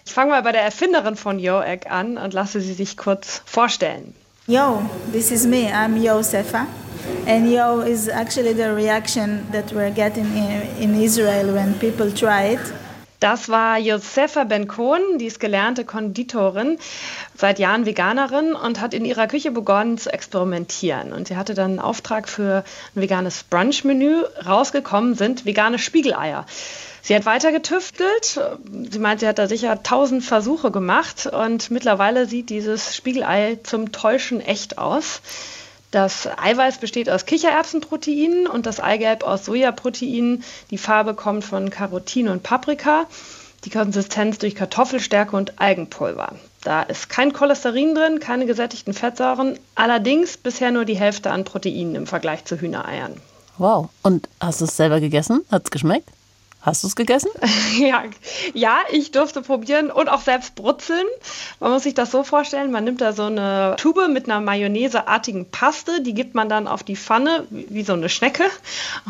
Ich 0.05 0.13
fange 0.13 0.33
mal 0.33 0.43
bei 0.43 0.53
der 0.53 0.63
Erfinderin 0.63 1.17
von 1.17 1.39
Yo 1.39 1.63
Egg 1.63 1.89
an 1.89 2.19
und 2.19 2.35
lasse 2.35 2.61
sie 2.61 2.75
sich 2.75 2.97
kurz 2.97 3.43
vorstellen. 3.47 4.15
Yo, 4.47 4.83
this 5.13 5.31
is 5.31 5.47
me. 5.47 5.71
I'm 5.73 5.97
Yo 5.97 6.23
Sefa. 6.23 6.67
And 7.27 7.51
Yo 7.51 7.81
is 7.81 8.09
actually 8.09 8.55
the 8.55 8.75
reaction 8.75 9.47
that 9.53 9.73
we're 9.73 9.91
getting 9.91 10.27
in, 10.37 10.63
in 10.79 11.03
Israel 11.03 11.55
when 11.55 11.75
people 11.75 12.11
try 12.11 12.55
it. 12.55 12.73
Das 13.21 13.49
war 13.49 13.79
Josefa 13.79 14.45
Ben-Kohn, 14.45 15.19
die 15.19 15.27
ist 15.27 15.41
gelernte 15.41 15.85
Konditorin, 15.85 16.79
seit 17.35 17.59
Jahren 17.59 17.85
Veganerin 17.85 18.53
und 18.53 18.81
hat 18.81 18.95
in 18.95 19.05
ihrer 19.05 19.27
Küche 19.27 19.51
begonnen 19.51 19.99
zu 19.99 20.13
experimentieren. 20.13 21.13
Und 21.13 21.27
sie 21.27 21.37
hatte 21.37 21.55
dann 21.55 21.73
einen 21.73 21.79
Auftrag 21.81 22.29
für 22.29 22.65
ein 22.95 23.03
veganes 23.03 23.43
Brunch-Menü. 23.43 24.23
Rausgekommen 24.47 25.17
sind 25.17 25.45
vegane 25.45 25.81
Spiegeleier. 25.81 26.47
Sie 27.03 27.15
hat 27.15 27.27
weiter 27.27 27.51
getüftelt. 27.51 28.41
Sie 28.91 28.99
meint, 28.99 29.21
sie 29.21 29.27
hat 29.27 29.39
da 29.39 29.49
sicher 29.49 29.83
tausend 29.83 30.23
Versuche 30.23 30.71
gemacht 30.71 31.27
und 31.27 31.71
mittlerweile 31.73 32.27
sieht 32.27 32.51
dieses 32.51 32.95
Spiegelei 32.95 33.59
zum 33.65 33.91
Täuschen 33.91 34.41
echt 34.41 34.79
aus. 34.79 35.23
Das 35.91 36.29
Eiweiß 36.37 36.79
besteht 36.79 37.09
aus 37.09 37.25
Kichererbsenproteinen 37.25 38.47
und 38.47 38.67
das 38.67 38.79
Eigelb 38.79 39.23
aus 39.23 39.47
Sojaproteinen. 39.47 40.45
Die 40.71 40.79
Farbe 40.79 41.15
kommt 41.15 41.45
von 41.45 41.71
Carotin 41.71 42.29
und 42.29 42.43
Paprika. 42.43 43.07
Die 43.65 43.71
Konsistenz 43.71 44.39
durch 44.39 44.55
Kartoffelstärke 44.55 45.35
und 45.35 45.61
Algenpulver. 45.61 46.35
Da 46.63 46.83
ist 46.83 47.09
kein 47.09 47.33
Cholesterin 47.33 47.95
drin, 47.95 48.21
keine 48.21 48.47
gesättigten 48.47 48.93
Fettsäuren, 48.93 49.59
allerdings 49.75 50.37
bisher 50.37 50.71
nur 50.71 50.85
die 50.85 50.99
Hälfte 50.99 51.31
an 51.31 51.45
Proteinen 51.45 51.95
im 51.95 52.07
Vergleich 52.07 52.45
zu 52.45 52.61
Hühnereiern. 52.61 53.15
Wow. 53.57 53.89
Und 54.03 54.29
hast 54.41 54.61
du 54.61 54.67
es 54.67 54.77
selber 54.77 55.01
gegessen? 55.01 55.45
Hat 55.51 55.65
es 55.65 55.71
geschmeckt? 55.71 56.09
Hast 56.61 56.83
du 56.83 56.89
es 56.89 56.97
gegessen? 56.97 57.31
ja, 57.79 58.03
ja, 58.53 58.79
ich 58.91 59.13
durfte 59.13 59.43
probieren 59.43 59.93
und 59.93 60.09
auch 60.09 60.21
selbst 60.21 60.57
brutzeln. 60.57 61.07
Man 61.61 61.71
muss 61.71 61.85
sich 61.85 61.95
das 61.95 62.11
so 62.11 62.25
vorstellen, 62.25 62.73
man 62.73 62.83
nimmt 62.83 63.01
da 63.01 63.13
so 63.13 63.25
eine 63.25 63.77
Tube 63.79 64.09
mit 64.09 64.25
einer 64.25 64.41
Mayonnaiseartigen 64.41 65.51
Paste, 65.51 66.03
die 66.03 66.15
gibt 66.15 66.35
man 66.35 66.49
dann 66.49 66.67
auf 66.67 66.83
die 66.83 66.97
Pfanne 66.97 67.47
wie 67.51 67.85
so 67.85 67.93
eine 67.93 68.09
Schnecke 68.09 68.43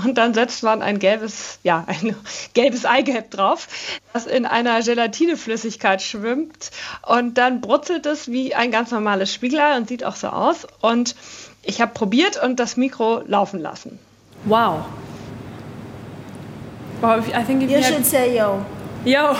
und 0.04 0.18
dann 0.18 0.34
setzt 0.34 0.62
man 0.62 0.82
ein 0.82 0.98
gelbes, 0.98 1.58
ja, 1.62 1.84
ein 1.86 2.14
gelbes 2.52 2.84
Eigelb 2.84 3.30
drauf, 3.30 3.66
das 4.12 4.26
in 4.26 4.44
einer 4.44 4.82
Gelatineflüssigkeit 4.82 6.02
schwimmt 6.02 6.70
und 7.06 7.38
dann 7.38 7.62
brutzelt 7.62 8.04
es 8.04 8.28
wie 8.28 8.54
ein 8.54 8.70
ganz 8.70 8.90
normales 8.90 9.32
Spiegelei 9.32 9.78
und 9.78 9.88
sieht 9.88 10.04
auch 10.04 10.16
so 10.16 10.28
aus 10.28 10.66
und 10.82 11.16
ich 11.62 11.80
habe 11.80 11.94
probiert 11.94 12.42
und 12.42 12.60
das 12.60 12.76
Mikro 12.76 13.22
laufen 13.26 13.60
lassen. 13.60 13.98
Wow. 14.44 14.84
Well, 17.00 17.20
I 17.20 17.44
think 17.44 17.62
if 17.62 17.70
you, 17.70 17.76
you 17.76 17.82
should 17.84 18.04
say 18.04 18.36
yo. 18.36 18.64
Yo. 19.04 19.36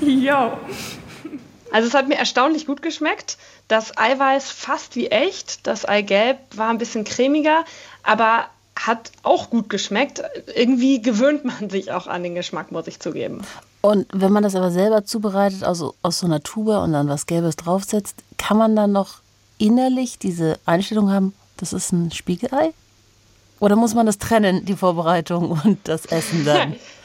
yo. 0.00 0.52
Also 1.72 1.88
es 1.88 1.94
hat 1.94 2.06
mir 2.06 2.16
erstaunlich 2.16 2.66
gut 2.66 2.82
geschmeckt. 2.82 3.38
Das 3.68 3.96
Eiweiß 3.96 4.50
fast 4.50 4.94
wie 4.94 5.06
echt. 5.06 5.66
Das 5.66 5.86
Eigelb 5.86 6.38
war 6.54 6.68
ein 6.68 6.76
bisschen 6.76 7.04
cremiger, 7.04 7.64
aber 8.02 8.44
hat 8.76 9.10
auch 9.22 9.48
gut 9.48 9.70
geschmeckt. 9.70 10.22
Irgendwie 10.54 11.00
gewöhnt 11.00 11.46
man 11.46 11.70
sich 11.70 11.92
auch 11.92 12.06
an 12.06 12.22
den 12.22 12.34
Geschmack, 12.34 12.72
muss 12.72 12.86
ich 12.88 13.00
zugeben. 13.00 13.40
Und 13.80 14.06
wenn 14.12 14.32
man 14.32 14.42
das 14.42 14.54
aber 14.54 14.70
selber 14.70 15.06
zubereitet, 15.06 15.64
also 15.64 15.94
aus 16.02 16.18
so 16.18 16.26
einer 16.26 16.42
Tube 16.42 16.76
und 16.82 16.92
dann 16.92 17.08
was 17.08 17.26
Gelbes 17.26 17.56
draufsetzt, 17.56 18.16
kann 18.36 18.58
man 18.58 18.76
dann 18.76 18.92
noch 18.92 19.22
innerlich 19.56 20.18
diese 20.18 20.58
Einstellung 20.66 21.10
haben, 21.10 21.32
das 21.56 21.72
ist 21.72 21.90
ein 21.92 22.10
Spiegelei? 22.12 22.74
Oder 23.62 23.76
muss 23.76 23.94
man 23.94 24.06
das 24.06 24.18
trennen, 24.18 24.64
die 24.64 24.74
Vorbereitung 24.74 25.52
und 25.64 25.78
das 25.86 26.06
Essen 26.06 26.44
dann? 26.44 26.74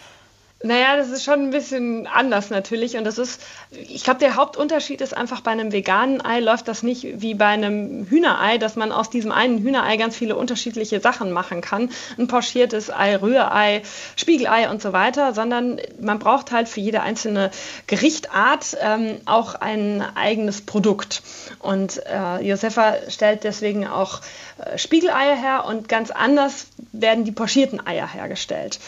Naja, 0.63 0.97
das 0.97 1.09
ist 1.09 1.23
schon 1.23 1.41
ein 1.41 1.49
bisschen 1.51 2.07
anders 2.07 2.49
natürlich. 2.49 2.97
Und 2.97 3.03
das 3.03 3.19
ist, 3.19 3.41
ich 3.69 4.03
glaube, 4.03 4.19
der 4.19 4.35
Hauptunterschied 4.35 5.01
ist 5.01 5.15
einfach, 5.15 5.41
bei 5.41 5.51
einem 5.51 5.71
veganen 5.71 6.25
Ei 6.25 6.39
läuft 6.39 6.67
das 6.67 6.81
nicht 6.81 7.21
wie 7.21 7.35
bei 7.35 7.45
einem 7.45 8.07
Hühnerei, 8.09 8.57
dass 8.57 8.75
man 8.75 8.91
aus 8.91 9.11
diesem 9.11 9.31
einen 9.31 9.59
Hühnerei 9.59 9.97
ganz 9.97 10.17
viele 10.17 10.35
unterschiedliche 10.35 10.99
Sachen 10.99 11.31
machen 11.31 11.61
kann. 11.61 11.91
Ein 12.17 12.27
pochiertes 12.27 12.89
Ei, 12.89 13.17
Rührei, 13.17 13.83
Spiegelei 14.15 14.67
und 14.71 14.81
so 14.81 14.93
weiter, 14.93 15.35
sondern 15.35 15.79
man 16.01 16.17
braucht 16.17 16.51
halt 16.51 16.67
für 16.67 16.79
jede 16.79 17.01
einzelne 17.01 17.51
Gerichtart 17.85 18.77
ähm, 18.81 19.19
auch 19.25 19.53
ein 19.53 20.03
eigenes 20.15 20.61
Produkt. 20.61 21.21
Und 21.59 22.01
äh, 22.07 22.41
Josefa 22.41 22.95
stellt 23.09 23.43
deswegen 23.43 23.85
auch 23.85 24.21
äh, 24.57 24.79
Spiegeleier 24.79 25.35
her 25.35 25.65
und 25.65 25.87
ganz 25.87 26.09
anders 26.09 26.65
werden 26.93 27.25
die 27.25 27.31
pochierten 27.31 27.85
Eier 27.85 28.11
hergestellt. 28.11 28.79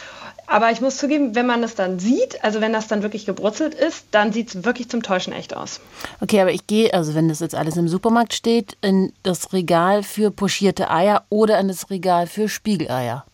Aber 0.51 0.72
ich 0.72 0.82
muss 0.82 0.98
zugeben, 0.98 1.36
wenn 1.36 1.46
man 1.46 1.62
das 1.62 1.75
dann 1.75 2.00
sieht, 2.00 2.44
also 2.44 2.60
wenn 2.60 2.74
das 2.74 2.88
dann 2.88 3.03
wirklich 3.03 3.27
gebrutzelt 3.27 3.75
ist, 3.75 4.06
dann 4.10 4.34
sieht 4.34 4.50
es 4.50 4.65
wirklich 4.65 4.89
zum 4.89 5.03
Täuschen 5.03 5.32
echt 5.32 5.56
aus. 5.56 5.79
Okay, 6.22 6.41
aber 6.41 6.51
ich 6.51 6.65
gehe, 6.65 6.91
also 6.91 7.13
wenn 7.13 7.29
das 7.29 7.39
jetzt 7.39 7.53
alles 7.53 7.77
im 7.77 7.88
Supermarkt 7.88 8.34
steht, 8.34 8.75
in 8.82 9.13
das 9.22 9.53
Regal 9.53 10.01
für 10.01 10.32
pochierte 10.32 10.89
Eier 10.89 11.24
oder 11.29 11.60
in 11.60 11.68
das 11.68 11.91
Regal 11.91 12.25
für 12.25 12.50
Spiegeleier. 12.50 13.25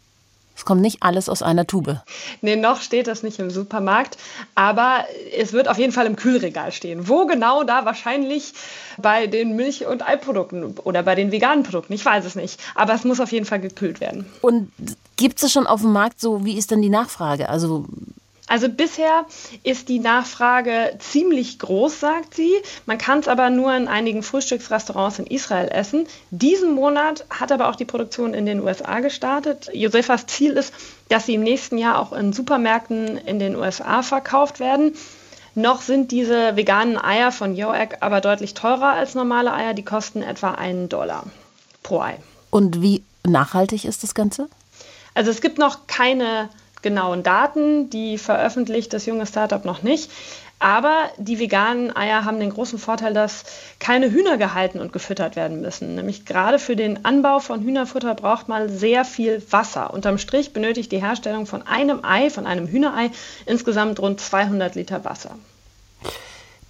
Es 0.58 0.66
kommt 0.66 0.82
nicht 0.82 1.04
alles 1.04 1.30
aus 1.30 1.42
einer 1.42 1.66
Tube. 1.68 2.02
Nee, 2.42 2.56
noch 2.58 2.82
steht 2.82 3.08
das 3.08 3.24
nicht 3.24 3.40
im 3.40 3.50
Supermarkt, 3.50 4.18
aber 4.56 5.06
es 5.38 5.54
wird 5.54 5.70
auf 5.70 5.78
jeden 5.78 5.92
Fall 5.94 6.06
im 6.06 6.18
Kühlregal 6.18 6.74
stehen. 6.74 7.08
Wo 7.08 7.26
genau 7.26 7.64
da 7.64 7.86
wahrscheinlich 7.86 8.54
bei 8.98 9.28
den 9.28 9.56
Milch- 9.56 9.86
und 9.86 10.06
Eiprodukten 10.06 10.78
oder 10.80 11.04
bei 11.04 11.16
den 11.16 11.32
veganen 11.32 11.64
Produkten, 11.64 11.94
ich 11.94 12.04
weiß 12.06 12.26
es 12.26 12.36
nicht. 12.36 12.60
Aber 12.74 12.94
es 12.94 13.06
muss 13.06 13.20
auf 13.20 13.32
jeden 13.32 13.46
Fall 13.46 13.60
gekühlt 13.60 14.00
werden. 14.00 14.26
Und 14.42 14.72
gibt 15.16 15.42
es 15.42 15.52
schon 15.52 15.68
auf 15.68 15.82
dem 15.82 15.94
Markt 15.94 16.20
so, 16.20 16.46
wie 16.46 16.58
ist 16.58 16.72
denn 16.72 16.82
die 16.82 16.90
Nachfrage? 16.90 17.50
Also 17.50 17.86
also 18.48 18.70
bisher 18.70 19.26
ist 19.64 19.90
die 19.90 19.98
Nachfrage 19.98 20.96
ziemlich 21.00 21.58
groß, 21.58 22.00
sagt 22.00 22.36
sie. 22.36 22.54
Man 22.86 23.00
kann 23.00 23.20
es 23.20 23.28
aber 23.28 23.50
nur 23.50 23.76
in 23.76 23.88
einigen 23.88 24.22
Frühstücksrestaurants 24.22 25.18
in 25.18 25.26
Israel 25.26 25.68
essen. 25.70 26.06
Diesen 26.30 26.76
Monat 26.76 27.26
hat 27.32 27.52
aber 27.52 27.70
auch 27.70 27.76
die 27.76 27.86
Produktion 27.86 28.36
in 28.36 28.46
den 28.46 28.62
USA 28.62 29.00
gestartet. 29.00 29.72
Josefas 29.74 30.28
Ziel 30.28 30.52
ist, 30.52 30.74
dass 31.10 31.26
sie 31.26 31.34
im 31.34 31.44
nächsten 31.44 31.80
Jahr 31.80 31.98
auch 32.00 32.14
in 32.14 32.34
Supermärkten 32.34 33.18
in 33.18 33.40
den 33.40 33.56
USA 33.56 34.04
verkauft 34.04 34.60
werden. 34.60 34.94
Noch 35.56 35.82
sind 35.82 36.12
diese 36.12 36.56
veganen 36.56 36.98
Eier 36.98 37.32
von 37.32 37.56
Yoegg 37.56 37.98
aber 38.02 38.22
deutlich 38.22 38.54
teurer 38.54 38.92
als 38.92 39.16
normale 39.16 39.54
Eier. 39.54 39.74
Die 39.74 39.86
kosten 39.86 40.22
etwa 40.22 40.52
einen 40.52 40.88
Dollar 40.88 41.24
pro 41.82 42.02
Ei. 42.02 42.18
Und 42.52 42.82
wie 42.82 43.04
nachhaltig 43.26 43.86
ist 43.86 44.04
das 44.04 44.14
Ganze? 44.14 44.50
Also 45.16 45.32
es 45.32 45.42
gibt 45.42 45.58
noch 45.58 45.88
keine 45.88 46.50
genauen 46.84 47.24
Daten, 47.24 47.90
die 47.90 48.20
veröffentlicht 48.20 48.94
das 48.94 49.08
junge 49.08 49.26
Startup 49.26 49.66
noch 49.66 49.82
nicht. 49.82 50.12
Aber 50.60 51.10
die 51.18 51.38
veganen 51.38 51.96
Eier 51.96 52.24
haben 52.24 52.40
den 52.40 52.52
großen 52.52 52.80
Vorteil, 52.80 53.14
dass 53.14 53.44
keine 53.80 54.12
Hühner 54.12 54.38
gehalten 54.38 54.80
und 54.80 54.94
gefüttert 54.94 55.36
werden 55.36 55.62
müssen. 55.62 55.96
Nämlich 55.96 56.26
gerade 56.26 56.60
für 56.60 56.76
den 56.76 57.04
Anbau 57.04 57.40
von 57.40 57.62
Hühnerfutter 57.62 58.16
braucht 58.16 58.48
man 58.48 58.70
sehr 58.70 59.04
viel 59.04 59.44
Wasser. 59.52 59.94
Unterm 59.94 60.18
Strich 60.18 60.54
benötigt 60.54 60.92
die 60.92 61.02
Herstellung 61.02 61.46
von 61.46 61.68
einem 61.68 62.06
Ei, 62.06 62.30
von 62.30 62.48
einem 62.48 62.68
Hühnerei, 62.68 63.12
insgesamt 63.46 64.00
rund 64.00 64.22
200 64.22 64.76
Liter 64.76 65.04
Wasser. 65.04 65.32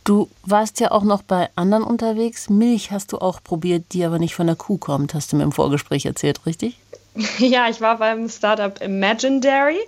Du 0.03 0.29
warst 0.43 0.79
ja 0.79 0.91
auch 0.91 1.03
noch 1.03 1.23
bei 1.23 1.49
anderen 1.55 1.83
unterwegs. 1.83 2.49
Milch 2.49 2.91
hast 2.91 3.11
du 3.11 3.17
auch 3.17 3.43
probiert, 3.43 3.85
die 3.91 4.05
aber 4.05 4.19
nicht 4.19 4.35
von 4.35 4.47
der 4.47 4.55
Kuh 4.55 4.77
kommt, 4.77 5.13
hast 5.13 5.31
du 5.31 5.35
mir 5.35 5.43
im 5.43 5.51
Vorgespräch 5.51 6.05
erzählt, 6.05 6.45
richtig? 6.45 6.77
Ja, 7.39 7.69
ich 7.69 7.81
war 7.81 7.97
beim 7.97 8.29
Startup 8.29 8.81
Imagine 8.81 9.39
Dairy 9.39 9.79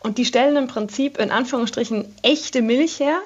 und 0.00 0.18
die 0.18 0.24
stellen 0.24 0.56
im 0.56 0.66
Prinzip 0.66 1.18
in 1.18 1.30
Anführungsstrichen 1.30 2.06
echte 2.22 2.62
Milch 2.62 3.00
her, 3.00 3.18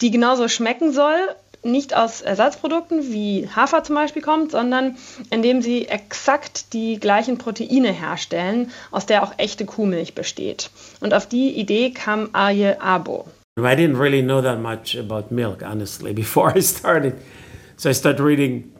die 0.00 0.10
genauso 0.10 0.48
schmecken 0.48 0.92
soll. 0.92 1.16
Nicht 1.64 1.94
aus 1.94 2.20
Ersatzprodukten 2.20 3.12
wie 3.12 3.48
Hafer 3.54 3.82
zum 3.82 3.96
Beispiel 3.96 4.22
kommt, 4.22 4.52
sondern 4.52 4.96
indem 5.30 5.60
sie 5.60 5.88
exakt 5.88 6.72
die 6.72 7.00
gleichen 7.00 7.36
Proteine 7.36 7.92
herstellen, 7.92 8.70
aus 8.92 9.06
der 9.06 9.24
auch 9.24 9.32
echte 9.38 9.66
Kuhmilch 9.66 10.14
besteht. 10.14 10.70
Und 11.00 11.14
auf 11.14 11.26
die 11.26 11.50
Idee 11.50 11.90
kam 11.90 12.30
Arje 12.32 12.80
Abo. 12.80 13.26
I 13.58 13.74
didn't 13.74 13.98
really 13.98 14.22
know 14.22 14.40
that 14.40 14.60
much 14.60 14.96
about 14.96 15.34
milk, 15.34 15.62
honestly, 15.62 16.12
before 16.14 16.56
I 16.56 16.62
started. 16.62 17.14
So 17.76 17.90
I 17.90 17.92
started 17.92 18.20
reading 18.20 18.72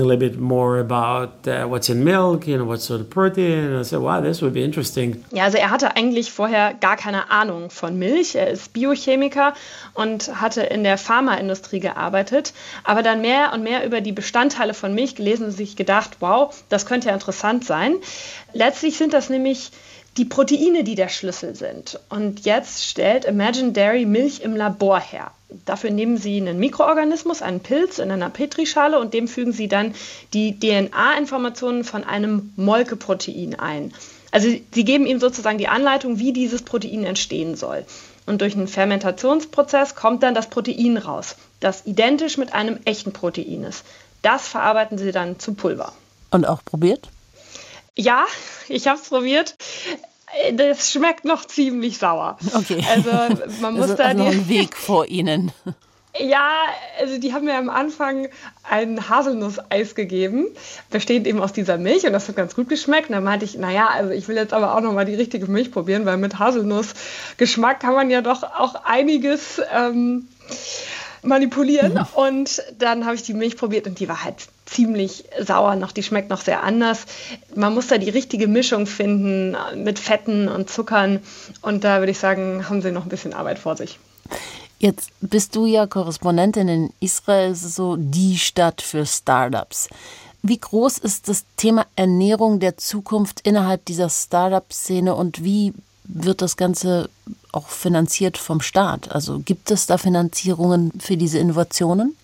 a 0.00 0.04
little 0.04 0.16
bit 0.16 0.40
more 0.40 0.80
about 0.80 1.46
uh, 1.46 1.68
what's 1.68 1.88
in 1.88 2.04
milk, 2.04 2.46
you 2.46 2.56
know, 2.56 2.66
what 2.66 2.80
sort 2.80 3.00
of 3.00 3.10
protein. 3.10 3.66
And 3.66 3.78
I 3.78 3.82
said, 3.82 4.00
wow, 4.00 4.20
this 4.20 4.42
would 4.42 4.54
be 4.54 4.62
interesting. 4.62 5.24
Ja, 5.32 5.44
also 5.44 5.58
er 5.58 5.70
hatte 5.70 5.96
eigentlich 5.96 6.32
vorher 6.32 6.74
gar 6.74 6.96
keine 6.96 7.30
Ahnung 7.30 7.70
von 7.70 7.98
Milch. 7.98 8.34
Er 8.34 8.48
ist 8.48 8.72
Biochemiker 8.72 9.54
und 9.94 10.40
hatte 10.40 10.62
in 10.62 10.84
der 10.84 10.98
Pharmaindustrie 10.98 11.80
gearbeitet, 11.80 12.52
aber 12.84 13.02
dann 13.02 13.20
mehr 13.20 13.52
und 13.52 13.62
mehr 13.62 13.84
über 13.84 14.00
die 14.00 14.12
Bestandteile 14.12 14.74
von 14.74 14.94
Milch 14.94 15.14
gelesen 15.14 15.46
und 15.46 15.52
sich 15.52 15.76
gedacht, 15.76 16.18
wow, 16.20 16.54
das 16.68 16.86
könnte 16.86 17.08
ja 17.08 17.14
interessant 17.14 17.64
sein. 17.64 17.96
Letztlich 18.52 18.96
sind 18.96 19.12
das 19.12 19.30
nämlich 19.30 19.70
die 20.16 20.24
Proteine, 20.24 20.84
die 20.84 20.94
der 20.94 21.08
Schlüssel 21.08 21.54
sind. 21.54 21.98
Und 22.08 22.44
jetzt 22.44 22.84
stellt 22.84 23.24
Imagine 23.24 23.72
Dairy 23.72 24.04
Milch 24.04 24.40
im 24.40 24.54
Labor 24.54 25.00
her. 25.00 25.30
Dafür 25.64 25.90
nehmen 25.90 26.16
Sie 26.16 26.36
einen 26.40 26.58
Mikroorganismus, 26.58 27.42
einen 27.42 27.60
Pilz 27.60 27.98
in 27.98 28.10
einer 28.10 28.30
Petrischale 28.30 28.98
und 28.98 29.14
dem 29.14 29.28
fügen 29.28 29.52
Sie 29.52 29.68
dann 29.68 29.94
die 30.32 30.58
DNA-Informationen 30.58 31.84
von 31.84 32.04
einem 32.04 32.52
Molkeprotein 32.56 33.58
ein. 33.58 33.92
Also 34.30 34.48
Sie 34.48 34.84
geben 34.84 35.06
ihm 35.06 35.20
sozusagen 35.20 35.58
die 35.58 35.68
Anleitung, 35.68 36.18
wie 36.18 36.32
dieses 36.32 36.62
Protein 36.62 37.04
entstehen 37.04 37.56
soll. 37.56 37.84
Und 38.26 38.40
durch 38.40 38.54
einen 38.54 38.68
Fermentationsprozess 38.68 39.94
kommt 39.94 40.22
dann 40.22 40.34
das 40.34 40.48
Protein 40.48 40.96
raus, 40.96 41.36
das 41.60 41.86
identisch 41.86 42.38
mit 42.38 42.54
einem 42.54 42.78
echten 42.84 43.12
Protein 43.12 43.64
ist. 43.64 43.84
Das 44.22 44.46
verarbeiten 44.46 44.98
Sie 44.98 45.12
dann 45.12 45.38
zu 45.38 45.54
Pulver. 45.54 45.92
Und 46.30 46.46
auch 46.46 46.64
probiert? 46.64 47.08
Ja, 47.96 48.24
ich 48.68 48.86
habe 48.86 48.98
es 48.98 49.08
probiert. 49.08 49.56
Das 50.54 50.90
schmeckt 50.90 51.24
noch 51.24 51.44
ziemlich 51.44 51.98
sauer. 51.98 52.38
Okay. 52.54 52.82
Also 52.88 53.10
man 53.60 53.74
muss 53.74 53.82
also, 53.82 53.96
da 53.96 54.04
also 54.04 54.24
einen 54.24 54.48
Weg 54.48 54.76
vor 54.76 55.06
Ihnen. 55.06 55.52
Ja, 56.18 56.50
also 57.00 57.18
die 57.18 57.32
haben 57.32 57.46
mir 57.46 57.56
am 57.56 57.70
Anfang 57.70 58.28
ein 58.68 59.08
Haselnusseis 59.08 59.94
gegeben, 59.94 60.46
bestehend 60.90 61.26
eben 61.26 61.40
aus 61.40 61.54
dieser 61.54 61.78
Milch 61.78 62.04
und 62.04 62.12
das 62.12 62.28
hat 62.28 62.36
ganz 62.36 62.54
gut 62.54 62.68
geschmeckt. 62.68 63.08
Und 63.08 63.14
dann 63.14 63.24
meinte 63.24 63.46
ich, 63.46 63.56
naja, 63.56 63.88
also 63.88 64.10
ich 64.10 64.28
will 64.28 64.36
jetzt 64.36 64.52
aber 64.52 64.76
auch 64.76 64.82
nochmal 64.82 65.06
die 65.06 65.14
richtige 65.14 65.46
Milch 65.46 65.72
probieren, 65.72 66.04
weil 66.04 66.18
mit 66.18 66.38
Haselnussgeschmack 66.38 67.80
kann 67.80 67.94
man 67.94 68.10
ja 68.10 68.20
doch 68.20 68.42
auch 68.42 68.84
einiges 68.84 69.62
ähm, 69.74 70.28
manipulieren. 71.22 71.94
Mhm. 71.94 72.06
Und 72.14 72.62
dann 72.78 73.04
habe 73.04 73.14
ich 73.14 73.22
die 73.22 73.34
Milch 73.34 73.56
probiert 73.56 73.86
und 73.86 74.00
die 74.00 74.08
war 74.08 74.24
halt 74.24 74.36
ziemlich 74.66 75.24
sauer 75.40 75.76
noch. 75.76 75.92
Die 75.92 76.02
schmeckt 76.02 76.30
noch 76.30 76.40
sehr 76.40 76.62
anders. 76.62 77.06
Man 77.54 77.74
muss 77.74 77.88
da 77.88 77.98
die 77.98 78.10
richtige 78.10 78.48
Mischung 78.48 78.86
finden 78.86 79.56
mit 79.76 79.98
Fetten 79.98 80.48
und 80.48 80.70
Zuckern. 80.70 81.20
Und 81.60 81.84
da 81.84 82.00
würde 82.00 82.12
ich 82.12 82.18
sagen, 82.18 82.68
haben 82.68 82.82
sie 82.82 82.90
noch 82.90 83.04
ein 83.04 83.08
bisschen 83.08 83.34
Arbeit 83.34 83.58
vor 83.58 83.76
sich. 83.76 83.98
Jetzt 84.78 85.10
bist 85.20 85.54
du 85.54 85.64
ja 85.64 85.86
Korrespondentin 85.86 86.68
in 86.68 86.92
Israel, 86.98 87.54
so 87.54 87.96
die 87.96 88.36
Stadt 88.36 88.82
für 88.82 89.06
Startups. 89.06 89.88
Wie 90.42 90.58
groß 90.58 90.98
ist 90.98 91.28
das 91.28 91.44
Thema 91.56 91.86
Ernährung 91.94 92.58
der 92.58 92.76
Zukunft 92.76 93.42
innerhalb 93.46 93.84
dieser 93.84 94.10
Startup-Szene 94.10 95.14
und 95.14 95.44
wie 95.44 95.72
wird 96.04 96.42
das 96.42 96.56
Ganze 96.56 97.08
auch 97.52 97.68
finanziert 97.68 98.38
vom 98.38 98.60
Staat? 98.60 99.12
Also 99.12 99.40
gibt 99.40 99.70
es 99.70 99.86
da 99.86 99.98
Finanzierungen 99.98 100.92
für 100.98 101.16
diese 101.16 101.38
Innovationen? 101.38 102.16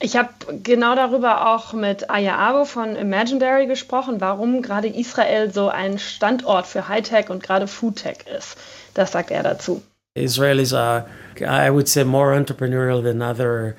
Ich 0.00 0.16
habe 0.16 0.28
genau 0.62 0.94
darüber 0.94 1.54
auch 1.54 1.72
mit 1.72 2.10
Aya 2.10 2.36
Abo 2.36 2.64
von 2.64 2.96
Imaginary 2.96 3.66
gesprochen, 3.66 4.20
warum 4.20 4.60
gerade 4.60 4.88
Israel 4.88 5.52
so 5.52 5.68
ein 5.68 5.98
Standort 5.98 6.66
für 6.66 6.88
Hightech 6.88 7.30
und 7.30 7.42
gerade 7.42 7.66
Foodtech 7.66 8.18
ist. 8.36 8.56
Das 8.92 9.12
sagt 9.12 9.30
er 9.30 9.42
dazu. 9.42 9.82
Israel 10.14 10.60
is, 10.60 10.72
a, 10.72 11.06
I 11.40 11.70
would 11.70 11.88
say, 11.88 12.04
more 12.04 12.36
entrepreneurial 12.36 13.02
than 13.02 13.22
other 13.22 13.74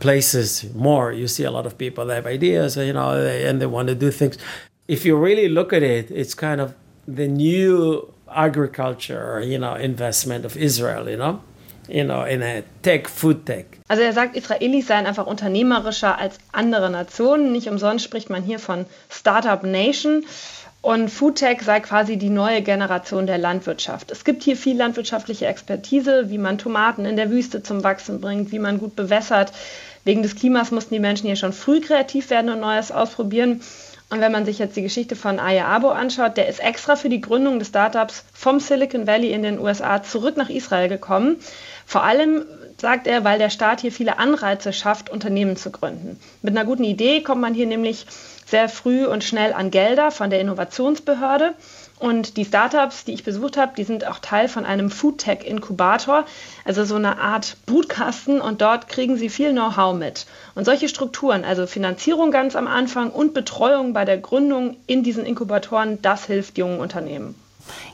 places. 0.00 0.64
More, 0.74 1.12
you 1.12 1.28
see 1.28 1.44
a 1.44 1.50
lot 1.50 1.66
of 1.66 1.76
people 1.76 2.06
that 2.06 2.16
have 2.16 2.26
ideas, 2.26 2.76
you 2.76 2.92
know, 2.92 3.10
and 3.10 3.60
they 3.60 3.66
want 3.66 3.88
to 3.88 3.94
do 3.94 4.10
things. 4.10 4.38
If 4.88 5.04
you 5.04 5.16
really 5.16 5.48
look 5.48 5.72
at 5.72 5.82
it, 5.82 6.10
it's 6.10 6.34
kind 6.34 6.60
of 6.60 6.74
the 7.06 7.28
new 7.28 8.08
agriculture, 8.38 9.40
you 9.40 9.58
know, 9.58 9.74
investment 9.74 10.44
of 10.44 10.56
Israel, 10.56 11.08
you 11.08 11.16
know, 11.16 11.40
you 11.88 12.04
know, 12.04 12.22
in 12.22 12.42
a 12.42 12.62
tech, 12.82 13.08
food 13.08 13.44
tech. 13.44 13.66
Also 13.88 14.02
er 14.02 14.12
sagt, 14.12 14.36
Israelis 14.36 14.86
seien 14.86 15.06
einfach 15.06 15.26
unternehmerischer 15.26 16.18
als 16.18 16.38
andere 16.52 16.88
Nationen. 16.90 17.52
Nicht 17.52 17.68
umsonst 17.68 18.04
spricht 18.04 18.30
man 18.30 18.42
hier 18.42 18.58
von 18.58 18.86
Startup 19.10 19.62
Nation. 19.64 20.24
Und 20.80 21.10
Foodtech 21.10 21.62
sei 21.62 21.80
quasi 21.80 22.16
die 22.16 22.30
neue 22.30 22.62
Generation 22.62 23.26
der 23.26 23.36
Landwirtschaft. 23.36 24.12
Es 24.12 24.24
gibt 24.24 24.44
hier 24.44 24.56
viel 24.56 24.76
landwirtschaftliche 24.76 25.46
Expertise, 25.46 26.30
wie 26.30 26.38
man 26.38 26.56
Tomaten 26.56 27.04
in 27.04 27.16
der 27.16 27.30
Wüste 27.30 27.64
zum 27.64 27.82
Wachsen 27.82 28.20
bringt, 28.20 28.52
wie 28.52 28.60
man 28.60 28.78
gut 28.78 28.94
bewässert. 28.94 29.52
Wegen 30.04 30.22
des 30.22 30.36
Klimas 30.36 30.70
mussten 30.70 30.94
die 30.94 31.00
Menschen 31.00 31.26
hier 31.26 31.34
schon 31.34 31.52
früh 31.52 31.80
kreativ 31.80 32.30
werden 32.30 32.50
und 32.50 32.60
Neues 32.60 32.92
ausprobieren. 32.92 33.60
Und 34.10 34.20
wenn 34.20 34.32
man 34.32 34.46
sich 34.46 34.58
jetzt 34.58 34.76
die 34.76 34.82
Geschichte 34.82 35.16
von 35.16 35.38
Aya 35.38 35.66
Abo 35.66 35.90
anschaut, 35.90 36.38
der 36.38 36.48
ist 36.48 36.60
extra 36.60 36.96
für 36.96 37.10
die 37.10 37.20
Gründung 37.20 37.58
des 37.58 37.68
Startups 37.68 38.24
vom 38.32 38.58
Silicon 38.58 39.06
Valley 39.06 39.32
in 39.32 39.42
den 39.42 39.58
USA 39.58 40.02
zurück 40.02 40.36
nach 40.36 40.48
Israel 40.48 40.88
gekommen. 40.88 41.36
Vor 41.84 42.04
allem 42.04 42.46
sagt 42.80 43.06
er, 43.06 43.24
weil 43.24 43.38
der 43.38 43.50
Staat 43.50 43.80
hier 43.80 43.92
viele 43.92 44.18
Anreize 44.18 44.72
schafft, 44.72 45.10
Unternehmen 45.10 45.56
zu 45.56 45.70
gründen. 45.70 46.18
Mit 46.40 46.56
einer 46.56 46.64
guten 46.64 46.84
Idee 46.84 47.22
kommt 47.22 47.42
man 47.42 47.52
hier 47.52 47.66
nämlich 47.66 48.06
sehr 48.46 48.70
früh 48.70 49.04
und 49.04 49.24
schnell 49.24 49.52
an 49.52 49.70
Gelder 49.70 50.10
von 50.10 50.30
der 50.30 50.40
Innovationsbehörde. 50.40 51.54
Und 51.98 52.36
die 52.36 52.44
Startups, 52.44 53.04
die 53.04 53.12
ich 53.12 53.24
besucht 53.24 53.56
habe, 53.56 53.72
die 53.76 53.84
sind 53.84 54.06
auch 54.06 54.20
Teil 54.20 54.48
von 54.48 54.64
einem 54.64 54.90
Foodtech-Inkubator, 54.90 56.24
also 56.64 56.84
so 56.84 56.94
eine 56.94 57.18
Art 57.18 57.56
Brutkasten 57.66 58.40
und 58.40 58.60
dort 58.60 58.88
kriegen 58.88 59.16
sie 59.16 59.28
viel 59.28 59.50
Know-how 59.50 59.96
mit. 59.96 60.26
Und 60.54 60.64
solche 60.64 60.88
Strukturen, 60.88 61.44
also 61.44 61.66
Finanzierung 61.66 62.30
ganz 62.30 62.54
am 62.54 62.68
Anfang 62.68 63.10
und 63.10 63.34
Betreuung 63.34 63.92
bei 63.92 64.04
der 64.04 64.18
Gründung 64.18 64.76
in 64.86 65.02
diesen 65.02 65.26
Inkubatoren, 65.26 66.00
das 66.00 66.26
hilft 66.26 66.56
jungen 66.56 66.78
Unternehmen. 66.78 67.34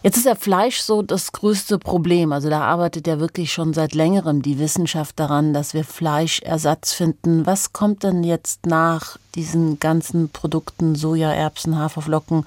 Jetzt 0.03 0.19
ist 0.19 0.27
ja 0.27 0.35
Fleisch 0.35 0.81
so 0.81 1.03
das 1.03 1.33
größte 1.33 1.79
Problem. 1.79 2.33
Also 2.33 2.51
da 2.51 2.61
arbeitet 2.61 3.07
ja 3.07 3.19
wirklich 3.19 3.53
schon 3.53 3.75
seit 3.75 3.95
längerem 3.95 4.43
die 4.43 4.59
Wissenschaft 4.59 5.19
daran, 5.19 5.53
dass 5.53 5.75
wir 5.75 5.85
Fleischersatz 5.85 6.93
finden. 6.93 7.47
Was 7.47 7.73
kommt 7.73 8.03
denn 8.03 8.23
jetzt 8.23 8.67
nach 8.67 9.17
diesen 9.35 9.81
ganzen 9.81 10.29
Produkten, 10.29 10.95
Soja, 10.95 11.33
Erbsen, 11.33 11.79
Haferflocken? 11.79 12.45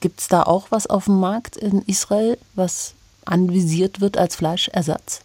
Gibt 0.00 0.20
es 0.20 0.28
da 0.28 0.42
auch 0.42 0.68
was 0.70 0.86
auf 0.86 1.06
dem 1.06 1.18
Markt 1.18 1.56
in 1.56 1.82
Israel, 1.82 2.38
was 2.54 2.94
anvisiert 3.24 4.00
wird 4.00 4.16
als 4.16 4.36
Fleischersatz? 4.36 5.22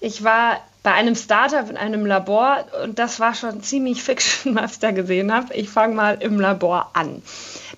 Ich 0.00 0.22
war 0.22 0.60
bei 0.82 0.92
einem 0.92 1.14
Startup 1.14 1.68
in 1.68 1.76
einem 1.76 2.06
Labor 2.06 2.64
und 2.84 2.98
das 2.98 3.20
war 3.20 3.34
schon 3.34 3.62
ziemlich 3.62 4.02
Fiction, 4.02 4.54
was 4.60 4.74
ich 4.74 4.78
da 4.78 4.90
gesehen 4.90 5.32
habe. 5.32 5.54
Ich 5.54 5.68
fange 5.68 5.94
mal 5.94 6.18
im 6.20 6.40
Labor 6.40 6.90
an. 6.94 7.22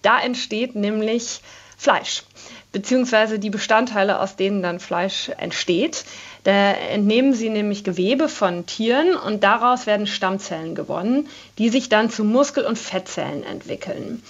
Da 0.03 0.20
entsteht 0.20 0.74
nämlich 0.74 1.40
Fleisch, 1.76 2.24
beziehungsweise 2.72 3.38
die 3.38 3.50
Bestandteile, 3.50 4.20
aus 4.20 4.37
denen 4.37 4.62
dann 4.62 4.81
Fleisch 4.81 5.31
entsteht. 5.38 6.05
Da 6.44 6.72
entnehmen 6.72 7.35
sie 7.35 7.50
nämlich 7.50 7.85
Gewebe 7.85 8.29
von 8.29 8.66
Tieren 8.66 9.14
und 9.14 9.44
daraus 9.44 9.87
werden 9.87 10.07
Stammzellen 10.07 10.74
gewonnen, 10.74 11.29
die 11.59 11.68
sich 11.68 11.88
dann 11.88 12.11
zu 12.11 12.24
Muskel- 12.24 12.64
und 12.64 12.79
Fettzellen 12.79 13.44
entwickeln. 13.44 14.22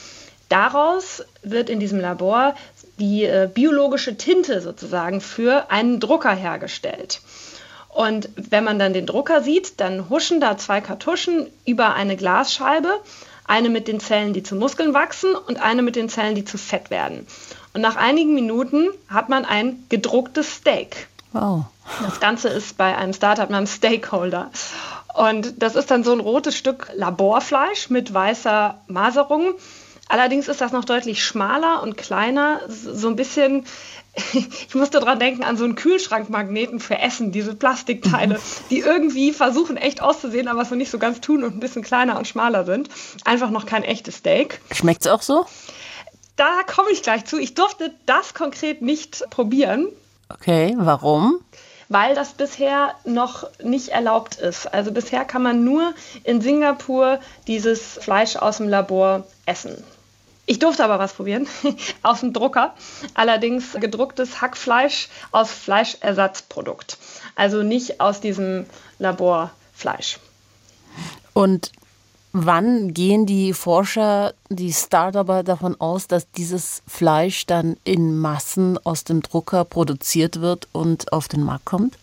Daraus 0.51 1.23
wird 1.43 1.71
in 1.71 1.81
diesem 1.81 2.01
Labor 2.01 2.55
die 2.99 3.25
äh, 3.25 3.49
biologische 3.53 4.17
Tinte 4.17 4.61
sozusagen 4.61 5.21
für 5.21 5.71
einen 5.71 6.01
Drucker 6.01 6.35
hergestellt. 6.35 7.23
Und 7.89 8.29
wenn 8.37 8.65
man 8.65 8.79
dann 8.79 8.93
den 8.93 9.07
Drucker 9.07 9.43
sieht, 9.43 9.81
dann 9.81 10.11
huschen 10.11 10.41
da 10.41 10.59
zwei 10.59 10.81
Kartuschen 10.81 11.47
über 11.65 11.95
eine 11.95 12.17
Glasscheibe, 12.17 13.01
eine 13.45 13.69
mit 13.69 13.89
den 13.89 14.01
Zellen, 14.01 14.33
die 14.33 14.43
zu 14.43 14.55
Muskeln 14.57 14.93
wachsen 14.93 15.35
und 15.35 15.61
eine 15.63 15.83
mit 15.83 15.97
den 15.97 16.09
Zellen, 16.09 16.35
die 16.35 16.45
zu 16.45 16.59
Fett 16.59 16.91
werden. 16.91 17.27
Und 17.73 17.81
nach 17.81 17.97
einigen 17.97 18.35
Minuten 18.35 18.89
hat 19.09 19.29
man 19.29 19.45
ein 19.45 19.85
gedrucktes 19.89 20.57
Steak. 20.57 21.09
Wow. 21.33 21.65
Das 22.03 22.19
Ganze 22.21 22.49
ist 22.49 22.77
bei 22.77 22.97
einem 22.97 23.13
Startup 23.13 23.49
namens 23.51 23.75
Stakeholder. 23.77 24.51
Und 25.15 25.63
das 25.63 25.77
ist 25.77 25.91
dann 25.91 26.05
so 26.05 26.13
ein 26.13 26.21
rotes 26.21 26.57
Stück 26.57 26.91
Laborfleisch 26.95 27.91
mit 27.91 28.13
weißer 28.13 28.81
Maserung. 28.89 29.55
Allerdings 30.11 30.49
ist 30.49 30.61
das 30.61 30.73
noch 30.73 30.85
deutlich 30.85 31.25
schmaler 31.25 31.83
und 31.83 31.97
kleiner, 31.97 32.61
so 32.69 33.09
ein 33.09 33.17
bisschen 33.17 33.65
ich 34.33 34.75
musste 34.75 34.99
daran 34.99 35.19
denken 35.19 35.45
an 35.45 35.57
so 35.57 35.65
einen 35.65 35.77
Kühlschrankmagneten 35.77 36.81
für 36.81 36.99
Essen, 36.99 37.33
diese 37.33 37.55
Plastikteile, 37.55 38.41
die 38.71 38.81
irgendwie 38.81 39.33
versuchen 39.33 39.77
echt 39.77 40.03
auszusehen, 40.03 40.49
aber 40.49 40.65
so 40.65 40.75
nicht 40.75 40.91
so 40.91 40.99
ganz 40.99 41.21
tun 41.21 41.45
und 41.45 41.57
ein 41.57 41.61
bisschen 41.61 41.83
kleiner 41.83 42.19
und 42.19 42.27
schmaler 42.27 42.65
sind. 42.65 42.89
Einfach 43.25 43.51
noch 43.51 43.67
kein 43.67 43.85
echtes 43.85 44.17
Steak. 44.17 44.61
Schmeckt 44.73 45.03
es 45.03 45.07
auch 45.07 45.23
so? 45.23 45.47
Da 46.37 46.63
komme 46.67 46.91
ich 46.91 47.03
gleich 47.03 47.25
zu. 47.25 47.39
Ich 47.39 47.55
durfte 47.55 47.95
das 48.07 48.35
konkret 48.35 48.83
nicht 48.83 49.25
probieren. 49.31 49.89
Okay, 50.29 50.75
warum? 50.77 51.41
Weil 51.89 52.15
das 52.15 52.33
bisher 52.33 52.95
noch 53.05 53.49
nicht 53.63 53.89
erlaubt 53.89 54.37
ist. 54.37 54.73
Also 54.73 54.93
bisher 54.93 55.25
kann 55.25 55.43
man 55.43 55.65
nur 55.65 55.93
in 56.25 56.41
Singapur 56.41 57.21
dieses 57.47 57.99
Fleisch 58.01 58.37
aus 58.37 58.59
dem 58.59 58.69
Labor 58.69 59.25
essen. 59.45 59.85
Ich 60.51 60.59
durfte 60.59 60.83
aber 60.83 60.99
was 60.99 61.13
probieren 61.13 61.47
aus 62.03 62.21
dem 62.21 62.33
Drucker. 62.33 62.75
Allerdings 63.15 63.75
gedrucktes 63.75 64.41
Hackfleisch 64.41 65.09
aus 65.31 65.53
Fleischersatzprodukt. 65.53 66.99
Also 67.37 67.63
nicht 67.63 68.01
aus 68.01 68.21
diesem 68.21 68.67
Laborfleisch. 68.99 70.19
Und 71.35 71.71
wann 72.33 72.93
gehen 72.93 73.27
die 73.27 73.53
Forscher, 73.53 74.35
die 74.49 74.73
Startuper 74.73 75.45
davon 75.45 75.81
aus, 75.81 76.09
dass 76.09 76.29
dieses 76.33 76.83
Fleisch 76.85 77.47
dann 77.47 77.77
in 77.85 78.19
Massen 78.19 78.77
aus 78.83 79.05
dem 79.05 79.23
Drucker 79.23 79.65
produziert 79.65 80.41
wird 80.41 80.67
und 80.73 81.13
auf 81.13 81.29
den 81.29 81.45
Markt 81.45 81.67
kommt? 81.67 81.97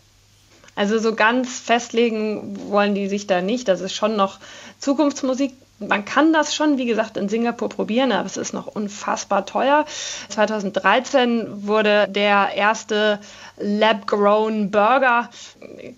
Also 0.73 0.99
so 0.99 1.15
ganz 1.15 1.59
festlegen 1.59 2.71
wollen 2.71 2.95
die 2.95 3.09
sich 3.09 3.27
da 3.27 3.41
nicht. 3.41 3.67
Das 3.67 3.81
ist 3.81 3.93
schon 3.93 4.15
noch 4.15 4.39
Zukunftsmusik 4.79 5.51
man 5.79 6.05
kann 6.05 6.33
das 6.33 6.55
schon, 6.55 6.77
wie 6.77 6.85
gesagt, 6.85 7.17
in 7.17 7.29
Singapur 7.29 7.69
probieren, 7.69 8.11
aber 8.11 8.25
es 8.25 8.37
ist 8.37 8.53
noch 8.53 8.67
unfassbar 8.67 9.45
teuer. 9.45 9.85
2013 10.29 11.67
wurde 11.67 12.07
der 12.09 12.53
erste 12.55 13.19
Lab-Grown 13.59 14.71
Burger 14.71 15.29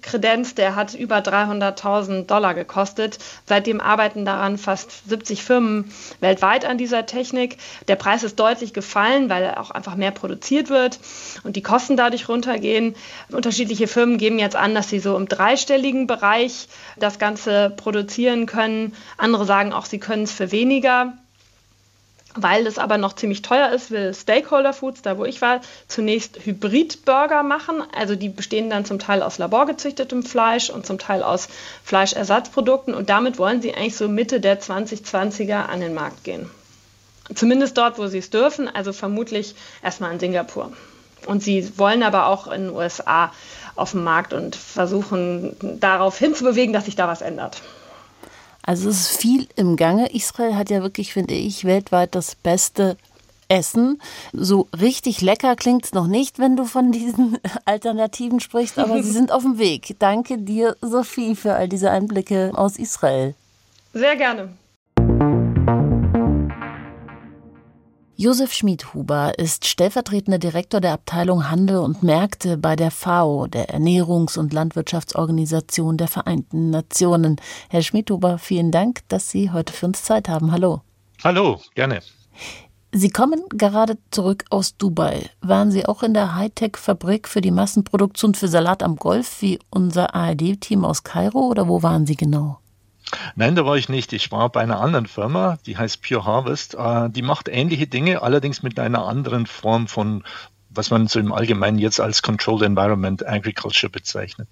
Kredenz, 0.01 0.55
der 0.55 0.75
hat 0.75 0.93
über 0.93 1.17
300.000 1.17 2.25
Dollar 2.25 2.53
gekostet. 2.53 3.19
Seitdem 3.45 3.81
arbeiten 3.81 4.25
daran 4.25 4.57
fast 4.57 5.09
70 5.09 5.43
Firmen 5.43 5.91
weltweit 6.19 6.65
an 6.65 6.77
dieser 6.77 7.05
Technik. 7.05 7.57
Der 7.87 7.95
Preis 7.95 8.23
ist 8.23 8.39
deutlich 8.39 8.73
gefallen, 8.73 9.29
weil 9.29 9.55
auch 9.55 9.71
einfach 9.71 9.95
mehr 9.95 10.11
produziert 10.11 10.69
wird 10.69 10.99
und 11.43 11.55
die 11.55 11.61
Kosten 11.61 11.97
dadurch 11.97 12.29
runtergehen. 12.29 12.95
Unterschiedliche 13.31 13.87
Firmen 13.87 14.17
geben 14.17 14.39
jetzt 14.39 14.55
an, 14.55 14.73
dass 14.73 14.89
sie 14.89 14.99
so 14.99 15.15
im 15.17 15.27
dreistelligen 15.27 16.07
Bereich 16.07 16.67
das 16.97 17.19
Ganze 17.19 17.71
produzieren 17.75 18.45
können. 18.45 18.93
Andere 19.17 19.45
sagen 19.45 19.68
auch, 19.73 19.85
sie 19.85 19.99
können 19.99 20.23
es 20.23 20.31
für 20.31 20.51
weniger. 20.51 21.13
Weil 22.35 22.67
es 22.67 22.77
aber 22.77 22.99
noch 22.99 23.13
ziemlich 23.13 23.41
teuer 23.41 23.69
ist, 23.71 23.89
will 23.89 24.13
Stakeholder 24.13 24.71
Foods, 24.71 25.01
da 25.01 25.17
wo 25.17 25.25
ich 25.25 25.41
war, 25.41 25.61
zunächst 25.87 26.45
Hybrid-Burger 26.45 27.41
machen. 27.41 27.81
Also 27.97 28.15
die 28.15 28.29
bestehen 28.29 28.69
dann 28.69 28.85
zum 28.85 28.99
Teil 28.99 29.23
aus 29.23 29.39
laborgezüchtetem 29.39 30.23
Fleisch 30.23 30.69
und 30.69 30.85
zum 30.85 30.99
Teil 30.99 31.23
aus 31.23 31.47
Fleischersatzprodukten. 31.83 32.93
Und 32.93 33.09
damit 33.09 33.39
wollen 33.39 33.63
sie 33.63 33.73
eigentlich 33.73 33.97
so 33.97 34.07
Mitte 34.07 34.39
der 34.39 34.61
2020er 34.61 35.65
an 35.65 35.81
den 35.81 35.95
Markt 35.95 36.23
gehen. 36.23 36.49
Zumindest 37.33 37.77
dort, 37.77 37.97
wo 37.97 38.07
sie 38.07 38.19
es 38.19 38.29
dürfen, 38.29 38.67
also 38.67 38.93
vermutlich 38.93 39.55
erstmal 39.83 40.11
in 40.13 40.19
Singapur. 40.19 40.71
Und 41.25 41.43
sie 41.43 41.77
wollen 41.77 42.03
aber 42.03 42.27
auch 42.27 42.47
in 42.47 42.65
den 42.65 42.75
USA 42.75 43.31
auf 43.75 43.91
dem 43.91 44.03
Markt 44.03 44.33
und 44.33 44.55
versuchen 44.55 45.79
darauf 45.79 46.17
hinzubewegen, 46.17 46.73
dass 46.73 46.85
sich 46.85 46.95
da 46.95 47.07
was 47.07 47.21
ändert. 47.21 47.61
Also 48.69 48.87
es 48.89 49.01
ist 49.01 49.17
viel 49.17 49.47
im 49.55 49.77
Gange. 49.77 50.13
Israel 50.13 50.55
hat 50.55 50.69
ja 50.69 50.83
wirklich, 50.83 51.11
finde 51.11 51.33
ich, 51.33 51.65
weltweit 51.65 52.13
das 52.13 52.35
beste 52.35 52.97
Essen. 53.47 53.99
So 54.31 54.67
richtig 54.79 55.21
lecker 55.21 55.55
klingt 55.55 55.85
es 55.85 55.93
noch 55.93 56.05
nicht, 56.05 56.37
wenn 56.37 56.55
du 56.55 56.65
von 56.65 56.91
diesen 56.91 57.39
Alternativen 57.65 58.39
sprichst, 58.39 58.77
aber 58.77 59.01
sie 59.01 59.09
sind 59.09 59.31
auf 59.31 59.41
dem 59.41 59.57
Weg. 59.57 59.95
Danke 59.97 60.37
dir, 60.37 60.75
Sophie, 60.83 61.35
für 61.35 61.55
all 61.55 61.67
diese 61.67 61.89
Einblicke 61.89 62.51
aus 62.53 62.77
Israel. 62.77 63.33
Sehr 63.93 64.15
gerne. 64.15 64.49
Josef 68.21 68.51
Schmidhuber 68.51 69.39
ist 69.39 69.65
stellvertretender 69.65 70.39
Direktor 70.39 70.81
der 70.81 70.91
Abteilung 70.91 71.49
Handel 71.49 71.77
und 71.77 72.03
Märkte 72.03 72.57
bei 72.57 72.75
der 72.75 72.91
FAO, 72.91 73.47
der 73.47 73.73
Ernährungs- 73.73 74.37
und 74.37 74.51
Landwirtschaftsorganisation 74.51 75.95
der 75.95 76.09
Vereinten 76.09 76.69
Nationen. 76.69 77.37
Herr 77.69 77.81
Schmidhuber, 77.81 78.37
vielen 78.37 78.71
Dank, 78.71 79.07
dass 79.07 79.29
Sie 79.29 79.51
heute 79.51 79.71
für 79.71 79.85
uns 79.85 80.03
Zeit 80.03 80.27
haben. 80.27 80.51
Hallo. 80.51 80.81
Hallo, 81.23 81.61
gerne. 81.75 82.01
Sie 82.91 83.09
kommen 83.09 83.41
gerade 83.51 83.97
zurück 84.11 84.43
aus 84.49 84.75
Dubai. 84.75 85.29
Waren 85.39 85.71
Sie 85.71 85.85
auch 85.85 86.03
in 86.03 86.13
der 86.13 86.35
Hightech-Fabrik 86.35 87.25
für 87.25 87.39
die 87.39 87.51
Massenproduktion 87.51 88.35
für 88.35 88.49
Salat 88.49 88.83
am 88.83 88.97
Golf 88.97 89.41
wie 89.41 89.59
unser 89.69 90.13
ARD-Team 90.13 90.83
aus 90.83 91.05
Kairo 91.05 91.47
oder 91.47 91.69
wo 91.69 91.83
waren 91.83 92.05
Sie 92.05 92.17
genau? 92.17 92.58
Nein, 93.35 93.55
da 93.55 93.65
war 93.65 93.77
ich 93.77 93.89
nicht. 93.89 94.13
Ich 94.13 94.31
war 94.31 94.49
bei 94.49 94.61
einer 94.61 94.79
anderen 94.79 95.07
Firma, 95.07 95.57
die 95.65 95.77
heißt 95.77 96.01
Pure 96.01 96.25
Harvest. 96.25 96.75
Äh, 96.75 97.09
die 97.09 97.21
macht 97.21 97.47
ähnliche 97.47 97.87
Dinge, 97.87 98.21
allerdings 98.21 98.63
mit 98.63 98.79
einer 98.79 99.05
anderen 99.05 99.45
Form 99.45 99.87
von, 99.87 100.23
was 100.69 100.91
man 100.91 101.07
so 101.07 101.19
im 101.19 101.31
Allgemeinen 101.31 101.79
jetzt 101.79 101.99
als 101.99 102.21
Controlled 102.21 102.63
Environment 102.63 103.25
Agriculture 103.27 103.89
bezeichnet. 103.89 104.47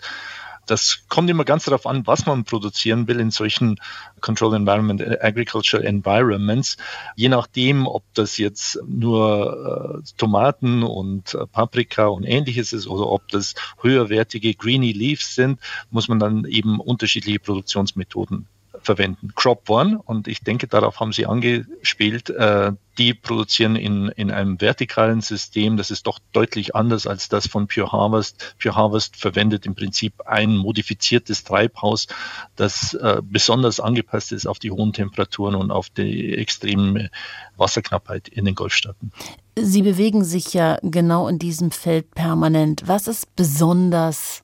Das 0.67 1.03
kommt 1.07 1.29
immer 1.29 1.45
ganz 1.45 1.65
darauf 1.65 1.87
an, 1.87 2.05
was 2.05 2.25
man 2.25 2.43
produzieren 2.43 3.07
will 3.07 3.19
in 3.19 3.31
solchen 3.31 3.79
Controlled 4.21 4.55
Environment 4.55 5.01
Agriculture 5.23 5.83
Environments. 5.83 6.77
Je 7.15 7.29
nachdem, 7.29 7.87
ob 7.87 8.03
das 8.13 8.37
jetzt 8.37 8.79
nur 8.85 10.01
äh, 10.03 10.17
Tomaten 10.17 10.83
und 10.83 11.33
äh, 11.33 11.47
Paprika 11.47 12.07
und 12.07 12.23
ähnliches 12.23 12.73
ist 12.73 12.87
oder 12.87 13.07
ob 13.07 13.27
das 13.29 13.55
höherwertige 13.81 14.53
Greeny 14.53 14.91
Leaves 14.91 15.35
sind, 15.35 15.59
muss 15.89 16.07
man 16.07 16.19
dann 16.19 16.45
eben 16.45 16.79
unterschiedliche 16.79 17.39
Produktionsmethoden 17.39 18.47
verwenden. 18.81 19.33
Crop 19.35 19.69
One, 19.69 19.99
und 20.03 20.27
ich 20.27 20.41
denke, 20.41 20.67
darauf 20.67 20.99
haben 20.99 21.11
Sie 21.11 21.25
angespielt, 21.25 22.29
äh, 22.29 22.71
die 22.97 23.13
produzieren 23.13 23.75
in, 23.75 24.09
in 24.09 24.31
einem 24.31 24.59
vertikalen 24.59 25.21
System. 25.21 25.77
Das 25.77 25.91
ist 25.91 26.07
doch 26.07 26.19
deutlich 26.33 26.75
anders 26.75 27.05
als 27.05 27.29
das 27.29 27.47
von 27.47 27.67
Pure 27.67 27.91
Harvest. 27.91 28.55
Pure 28.61 28.75
Harvest 28.75 29.15
verwendet 29.15 29.65
im 29.65 29.75
Prinzip 29.75 30.21
ein 30.25 30.57
modifiziertes 30.57 31.43
Treibhaus, 31.43 32.07
das 32.55 32.93
äh, 32.95 33.21
besonders 33.23 33.79
angepasst 33.79 34.31
ist 34.31 34.47
auf 34.47 34.59
die 34.59 34.71
hohen 34.71 34.93
Temperaturen 34.93 35.55
und 35.55 35.71
auf 35.71 35.89
die 35.89 36.35
extreme 36.35 37.09
Wasserknappheit 37.55 38.27
in 38.27 38.45
den 38.45 38.55
Golfstaaten. 38.55 39.11
Sie 39.59 39.81
bewegen 39.81 40.23
sich 40.23 40.53
ja 40.53 40.77
genau 40.81 41.27
in 41.27 41.39
diesem 41.39 41.71
Feld 41.71 42.11
permanent. 42.11 42.83
Was 42.85 43.07
ist 43.07 43.35
besonders 43.35 44.43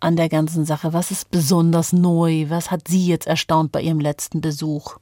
an 0.00 0.16
der 0.16 0.28
ganzen 0.28 0.64
Sache? 0.64 0.92
Was 0.92 1.10
ist 1.10 1.30
besonders 1.30 1.92
neu? 1.92 2.46
Was 2.48 2.70
hat 2.70 2.88
Sie 2.88 3.06
jetzt 3.06 3.26
erstaunt 3.26 3.72
bei 3.72 3.82
Ihrem 3.82 4.00
letzten 4.00 4.40
Besuch? 4.40 4.98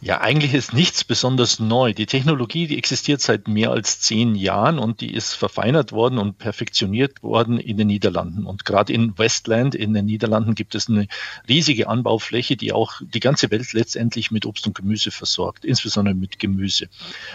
Ja, 0.00 0.20
eigentlich 0.20 0.54
ist 0.54 0.72
nichts 0.72 1.04
besonders 1.04 1.58
neu. 1.58 1.92
Die 1.92 2.06
Technologie, 2.06 2.66
die 2.66 2.78
existiert 2.78 3.20
seit 3.20 3.48
mehr 3.48 3.70
als 3.70 4.00
zehn 4.00 4.34
Jahren 4.34 4.78
und 4.78 5.00
die 5.00 5.12
ist 5.12 5.34
verfeinert 5.34 5.92
worden 5.92 6.18
und 6.18 6.38
perfektioniert 6.38 7.22
worden 7.22 7.58
in 7.58 7.76
den 7.76 7.88
Niederlanden. 7.88 8.46
Und 8.46 8.64
gerade 8.64 8.92
in 8.92 9.18
Westland 9.18 9.74
in 9.74 9.92
den 9.92 10.06
Niederlanden 10.06 10.54
gibt 10.54 10.74
es 10.74 10.88
eine 10.88 11.08
riesige 11.48 11.88
Anbaufläche, 11.88 12.56
die 12.56 12.72
auch 12.72 13.00
die 13.02 13.20
ganze 13.20 13.50
Welt 13.50 13.72
letztendlich 13.72 14.30
mit 14.30 14.46
Obst 14.46 14.66
und 14.66 14.74
Gemüse 14.74 15.10
versorgt, 15.10 15.64
insbesondere 15.64 16.14
mit 16.14 16.38
Gemüse. 16.38 16.88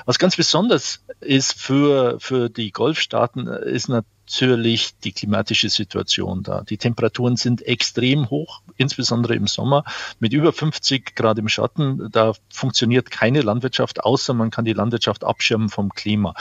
Was 0.05 0.17
ganz 0.17 0.35
besonders 0.35 1.03
ist 1.19 1.53
für, 1.53 2.19
für 2.19 2.49
die 2.49 2.71
Golfstaaten, 2.71 3.47
ist 3.47 3.89
natürlich 3.89 4.20
natürlich 4.31 4.97
die 5.03 5.11
klimatische 5.11 5.69
Situation 5.69 6.41
da. 6.41 6.61
Die 6.61 6.77
Temperaturen 6.77 7.35
sind 7.35 7.61
extrem 7.63 8.29
hoch, 8.29 8.61
insbesondere 8.77 9.35
im 9.35 9.45
Sommer 9.45 9.83
mit 10.19 10.31
über 10.31 10.53
50 10.53 11.15
Grad 11.15 11.37
im 11.37 11.49
Schatten. 11.49 12.09
Da 12.11 12.33
funktioniert 12.49 13.11
keine 13.11 13.41
Landwirtschaft, 13.41 14.03
außer 14.03 14.33
man 14.33 14.49
kann 14.49 14.63
die 14.63 14.71
Landwirtschaft 14.71 15.25
abschirmen 15.25 15.67
vom 15.67 15.89
Klima. 15.89 16.33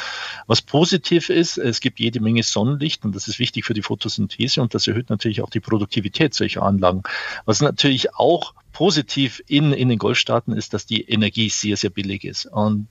Was 0.46 0.62
positiv 0.62 1.30
ist, 1.30 1.58
es 1.58 1.80
gibt 1.80 1.98
jede 1.98 2.20
Menge 2.20 2.44
Sonnenlicht 2.44 3.04
und 3.04 3.16
das 3.16 3.26
ist 3.26 3.40
wichtig 3.40 3.64
für 3.64 3.74
die 3.74 3.82
Photosynthese 3.82 4.62
und 4.62 4.72
das 4.72 4.86
erhöht 4.86 5.10
natürlich 5.10 5.42
auch 5.42 5.50
die 5.50 5.60
Produktivität 5.60 6.32
solcher 6.32 6.62
Anlagen. 6.62 7.02
Was 7.44 7.60
natürlich 7.60 8.14
auch 8.14 8.54
positiv 8.72 9.42
in, 9.46 9.72
in 9.72 9.88
den 9.88 9.98
Golfstaaten 9.98 10.52
ist, 10.52 10.74
dass 10.74 10.86
die 10.86 11.02
Energie 11.02 11.48
sehr, 11.48 11.76
sehr 11.76 11.90
billig 11.90 12.24
ist. 12.24 12.46
Und 12.46 12.88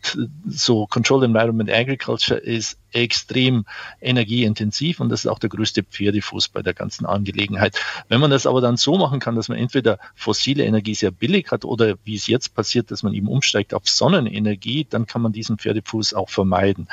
so 0.47 0.85
Controlled 0.87 1.25
Environment 1.25 1.71
Agriculture 1.71 2.39
ist 2.39 2.77
extrem 2.91 3.65
energieintensiv 4.01 4.99
und 4.99 5.09
das 5.09 5.21
ist 5.21 5.27
auch 5.27 5.39
der 5.39 5.49
größte 5.49 5.83
Pferdefuß 5.83 6.49
bei 6.49 6.61
der 6.61 6.73
ganzen 6.73 7.05
Angelegenheit. 7.05 7.79
Wenn 8.07 8.19
man 8.19 8.31
das 8.31 8.47
aber 8.47 8.61
dann 8.61 8.77
so 8.77 8.97
machen 8.97 9.19
kann, 9.19 9.35
dass 9.35 9.47
man 9.47 9.57
entweder 9.57 9.99
fossile 10.15 10.65
Energie 10.65 10.95
sehr 10.95 11.11
billig 11.11 11.51
hat 11.51 11.65
oder 11.65 11.95
wie 12.03 12.15
es 12.15 12.27
jetzt 12.27 12.55
passiert, 12.55 12.91
dass 12.91 13.03
man 13.03 13.13
eben 13.13 13.27
umsteigt 13.27 13.73
auf 13.73 13.87
Sonnenenergie, 13.87 14.87
dann 14.89 15.05
kann 15.05 15.21
man 15.21 15.31
diesen 15.31 15.57
Pferdefuß 15.57 16.13
auch 16.13 16.29
vermeiden. 16.29 16.87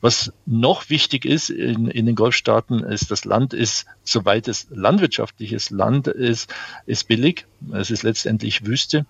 Was 0.00 0.32
noch 0.44 0.90
wichtig 0.90 1.24
ist 1.24 1.50
in, 1.50 1.88
in 1.88 2.06
den 2.06 2.14
Golfstaaten, 2.14 2.80
ist, 2.80 3.10
das 3.10 3.24
Land 3.24 3.54
ist, 3.54 3.86
soweit 4.04 4.48
es 4.48 4.66
landwirtschaftliches 4.70 5.70
Land 5.70 6.08
ist, 6.08 6.52
ist 6.86 7.08
billig. 7.08 7.46
Es 7.72 7.90
ist 7.90 8.02
letztendlich 8.02 8.27
Wüste. 8.66 9.06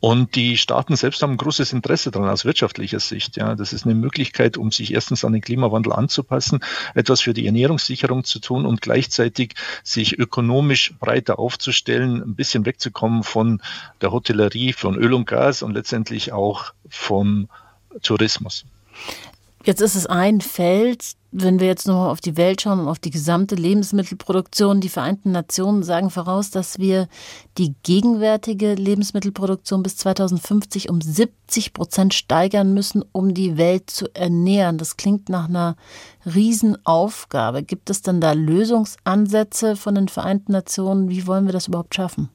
Und 0.00 0.34
die 0.34 0.56
Staaten 0.56 0.96
selbst 0.96 1.22
haben 1.22 1.32
ein 1.32 1.36
großes 1.36 1.74
Interesse 1.74 2.10
daran 2.10 2.30
aus 2.30 2.46
wirtschaftlicher 2.46 3.00
Sicht. 3.00 3.36
Ja, 3.36 3.54
das 3.54 3.74
ist 3.74 3.84
eine 3.84 3.94
Möglichkeit, 3.94 4.56
um 4.56 4.72
sich 4.72 4.94
erstens 4.94 5.26
an 5.26 5.34
den 5.34 5.42
Klimawandel 5.42 5.92
anzupassen, 5.92 6.60
etwas 6.94 7.20
für 7.20 7.34
die 7.34 7.44
Ernährungssicherung 7.44 8.24
zu 8.24 8.38
tun 8.38 8.64
und 8.64 8.80
gleichzeitig 8.80 9.54
sich 9.84 10.18
ökonomisch 10.18 10.94
breiter 10.98 11.38
aufzustellen, 11.38 12.22
ein 12.22 12.34
bisschen 12.34 12.64
wegzukommen 12.64 13.22
von 13.24 13.60
der 14.00 14.10
Hotellerie, 14.10 14.72
von 14.72 14.96
Öl 14.96 15.12
und 15.12 15.26
Gas 15.26 15.62
und 15.62 15.74
letztendlich 15.74 16.32
auch 16.32 16.72
vom 16.88 17.50
Tourismus. 18.02 18.64
Jetzt 19.64 19.82
ist 19.82 19.94
es 19.94 20.06
ein 20.06 20.40
Feld, 20.40 21.12
wenn 21.32 21.60
wir 21.60 21.66
jetzt 21.66 21.86
nochmal 21.86 22.10
auf 22.10 22.22
die 22.22 22.38
Welt 22.38 22.62
schauen 22.62 22.80
und 22.80 22.88
auf 22.88 22.98
die 22.98 23.10
gesamte 23.10 23.54
Lebensmittelproduktion, 23.54 24.80
die 24.80 24.88
Vereinten 24.88 25.32
Nationen 25.32 25.82
sagen 25.82 26.08
voraus, 26.08 26.50
dass 26.50 26.78
wir 26.78 27.08
die 27.58 27.74
gegenwärtige 27.82 28.74
Lebensmittelproduktion 28.74 29.82
bis 29.82 29.98
2050 29.98 30.88
um 30.88 31.02
70 31.02 31.74
Prozent 31.74 32.14
steigern 32.14 32.72
müssen, 32.72 33.04
um 33.12 33.34
die 33.34 33.58
Welt 33.58 33.90
zu 33.90 34.06
ernähren. 34.14 34.78
Das 34.78 34.96
klingt 34.96 35.28
nach 35.28 35.48
einer 35.48 35.76
Riesenaufgabe. 36.24 37.62
Gibt 37.62 37.90
es 37.90 38.00
denn 38.00 38.22
da 38.22 38.32
Lösungsansätze 38.32 39.76
von 39.76 39.94
den 39.94 40.08
Vereinten 40.08 40.52
Nationen? 40.52 41.10
Wie 41.10 41.26
wollen 41.26 41.44
wir 41.44 41.52
das 41.52 41.68
überhaupt 41.68 41.94
schaffen? 41.94 42.30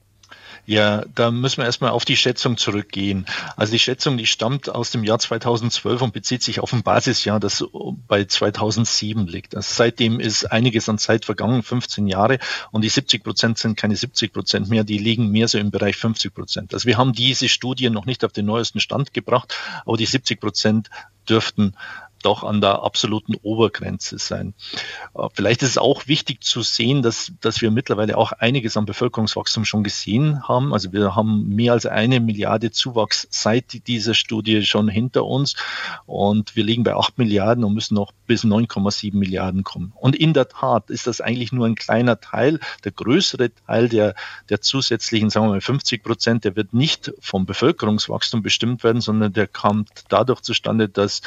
Ja, 0.66 1.04
da 1.14 1.30
müssen 1.30 1.58
wir 1.58 1.64
erstmal 1.64 1.92
auf 1.92 2.04
die 2.04 2.16
Schätzung 2.16 2.56
zurückgehen. 2.56 3.26
Also 3.56 3.70
die 3.72 3.78
Schätzung, 3.78 4.18
die 4.18 4.26
stammt 4.26 4.68
aus 4.68 4.90
dem 4.90 5.04
Jahr 5.04 5.20
2012 5.20 6.02
und 6.02 6.12
bezieht 6.12 6.42
sich 6.42 6.58
auf 6.58 6.72
ein 6.72 6.82
Basisjahr, 6.82 7.38
das 7.38 7.64
bei 8.08 8.24
2007 8.24 9.28
liegt. 9.28 9.54
Also 9.54 9.72
seitdem 9.72 10.18
ist 10.18 10.44
einiges 10.46 10.88
an 10.88 10.98
Zeit 10.98 11.24
vergangen, 11.24 11.62
15 11.62 12.08
Jahre, 12.08 12.40
und 12.72 12.82
die 12.82 12.88
70 12.88 13.22
Prozent 13.22 13.58
sind 13.58 13.76
keine 13.76 13.94
70 13.94 14.32
Prozent 14.32 14.68
mehr, 14.68 14.82
die 14.82 14.98
liegen 14.98 15.30
mehr 15.30 15.46
so 15.46 15.56
im 15.58 15.70
Bereich 15.70 15.96
50 15.96 16.34
Prozent. 16.34 16.74
Also 16.74 16.86
wir 16.86 16.98
haben 16.98 17.12
diese 17.12 17.48
Studie 17.48 17.88
noch 17.88 18.04
nicht 18.04 18.24
auf 18.24 18.32
den 18.32 18.46
neuesten 18.46 18.80
Stand 18.80 19.14
gebracht, 19.14 19.54
aber 19.84 19.96
die 19.96 20.06
70 20.06 20.40
Prozent 20.40 20.90
dürften 21.28 21.74
doch 22.26 22.42
an 22.42 22.60
der 22.60 22.82
absoluten 22.82 23.36
Obergrenze 23.36 24.18
sein. 24.18 24.54
Äh, 25.14 25.28
vielleicht 25.32 25.62
ist 25.62 25.70
es 25.70 25.78
auch 25.78 26.08
wichtig 26.08 26.42
zu 26.42 26.62
sehen, 26.62 27.02
dass, 27.02 27.32
dass 27.40 27.62
wir 27.62 27.70
mittlerweile 27.70 28.18
auch 28.18 28.32
einiges 28.32 28.76
an 28.76 28.84
Bevölkerungswachstum 28.84 29.64
schon 29.64 29.84
gesehen 29.84 30.46
haben. 30.48 30.74
Also 30.74 30.92
wir 30.92 31.14
haben 31.14 31.48
mehr 31.48 31.72
als 31.72 31.86
eine 31.86 32.20
Milliarde 32.20 32.72
Zuwachs 32.72 33.28
seit 33.30 33.86
dieser 33.86 34.14
Studie 34.14 34.64
schon 34.64 34.88
hinter 34.88 35.24
uns 35.24 35.54
und 36.06 36.56
wir 36.56 36.64
liegen 36.64 36.82
bei 36.82 36.96
acht 36.96 37.16
Milliarden 37.16 37.62
und 37.62 37.74
müssen 37.74 37.94
noch 37.94 38.12
bis 38.26 38.44
9,7 38.44 39.16
Milliarden 39.16 39.62
kommen. 39.62 39.92
Und 39.94 40.16
in 40.16 40.32
der 40.32 40.48
Tat 40.48 40.90
ist 40.90 41.06
das 41.06 41.20
eigentlich 41.20 41.52
nur 41.52 41.66
ein 41.66 41.76
kleiner 41.76 42.20
Teil. 42.20 42.58
Der 42.84 42.92
größere 42.92 43.54
Teil 43.54 43.88
der, 43.88 44.14
der 44.48 44.60
zusätzlichen, 44.60 45.30
sagen 45.30 45.46
wir 45.46 45.50
mal 45.52 45.60
50 45.60 46.02
Prozent, 46.02 46.44
der 46.44 46.56
wird 46.56 46.74
nicht 46.74 47.12
vom 47.20 47.46
Bevölkerungswachstum 47.46 48.42
bestimmt 48.42 48.82
werden, 48.82 49.00
sondern 49.00 49.32
der 49.32 49.46
kommt 49.46 50.04
dadurch 50.08 50.40
zustande, 50.40 50.88
dass 50.88 51.22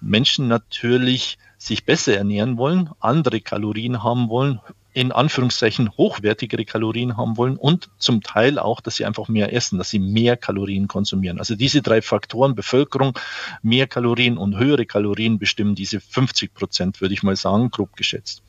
Menschen 0.00 0.37
natürlich 0.38 1.38
sich 1.58 1.84
besser 1.84 2.16
ernähren 2.16 2.56
wollen, 2.56 2.90
andere 3.00 3.40
Kalorien 3.40 4.02
haben 4.04 4.28
wollen, 4.28 4.60
in 4.94 5.12
Anführungszeichen 5.12 5.90
hochwertigere 5.96 6.64
Kalorien 6.64 7.16
haben 7.16 7.36
wollen 7.36 7.56
und 7.56 7.88
zum 7.98 8.22
Teil 8.22 8.58
auch, 8.58 8.80
dass 8.80 8.96
sie 8.96 9.04
einfach 9.04 9.28
mehr 9.28 9.52
essen, 9.52 9.78
dass 9.78 9.90
sie 9.90 9.98
mehr 9.98 10.36
Kalorien 10.36 10.88
konsumieren. 10.88 11.38
Also 11.38 11.54
diese 11.54 11.82
drei 11.82 12.02
Faktoren, 12.02 12.54
Bevölkerung, 12.54 13.16
mehr 13.62 13.86
Kalorien 13.86 14.38
und 14.38 14.58
höhere 14.58 14.86
Kalorien 14.86 15.38
bestimmen 15.38 15.74
diese 15.74 16.00
50 16.00 16.54
Prozent, 16.54 17.00
würde 17.00 17.14
ich 17.14 17.22
mal 17.22 17.36
sagen, 17.36 17.70
grob 17.70 17.96
geschätzt. 17.96 18.42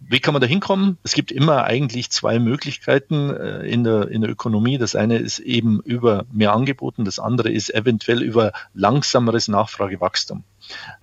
Wie 0.00 0.20
kann 0.20 0.34
man 0.34 0.40
da 0.40 0.46
hinkommen? 0.46 0.98
Es 1.04 1.14
gibt 1.14 1.32
immer 1.32 1.64
eigentlich 1.64 2.10
zwei 2.10 2.38
Möglichkeiten 2.38 3.30
äh, 3.30 3.66
in 3.66 3.84
der, 3.84 4.08
in 4.08 4.20
der 4.20 4.30
Ökonomie. 4.30 4.76
Das 4.78 4.94
eine 4.94 5.18
ist 5.18 5.38
eben 5.38 5.80
über 5.80 6.26
mehr 6.32 6.52
Angeboten, 6.52 7.04
das 7.04 7.18
andere 7.18 7.50
ist 7.50 7.72
eventuell 7.72 8.22
über 8.22 8.52
langsameres 8.74 9.48
Nachfragewachstum. 9.48 10.44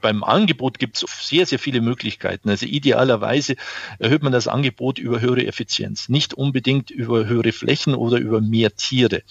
Beim 0.02 0.24
Angebot 0.24 0.80
gibt 0.80 0.98
es 0.98 1.28
sehr, 1.28 1.46
sehr 1.46 1.60
viele 1.60 1.82
Möglichkeiten. 1.82 2.50
Also 2.50 2.66
idealerweise 2.66 3.56
erhöht 4.00 4.24
man 4.24 4.32
das 4.32 4.48
Angebot 4.48 5.00
über 5.00 5.20
höhere 5.22 5.46
Effizienz, 5.46 6.10
nicht 6.10 6.34
unbedingt 6.34 6.92
über 6.92 7.26
höhere 7.26 7.52
Flächen 7.52 7.96
oder 7.96 8.18
über 8.18 8.42
mehr 8.42 8.76
Tiere. 8.76 9.24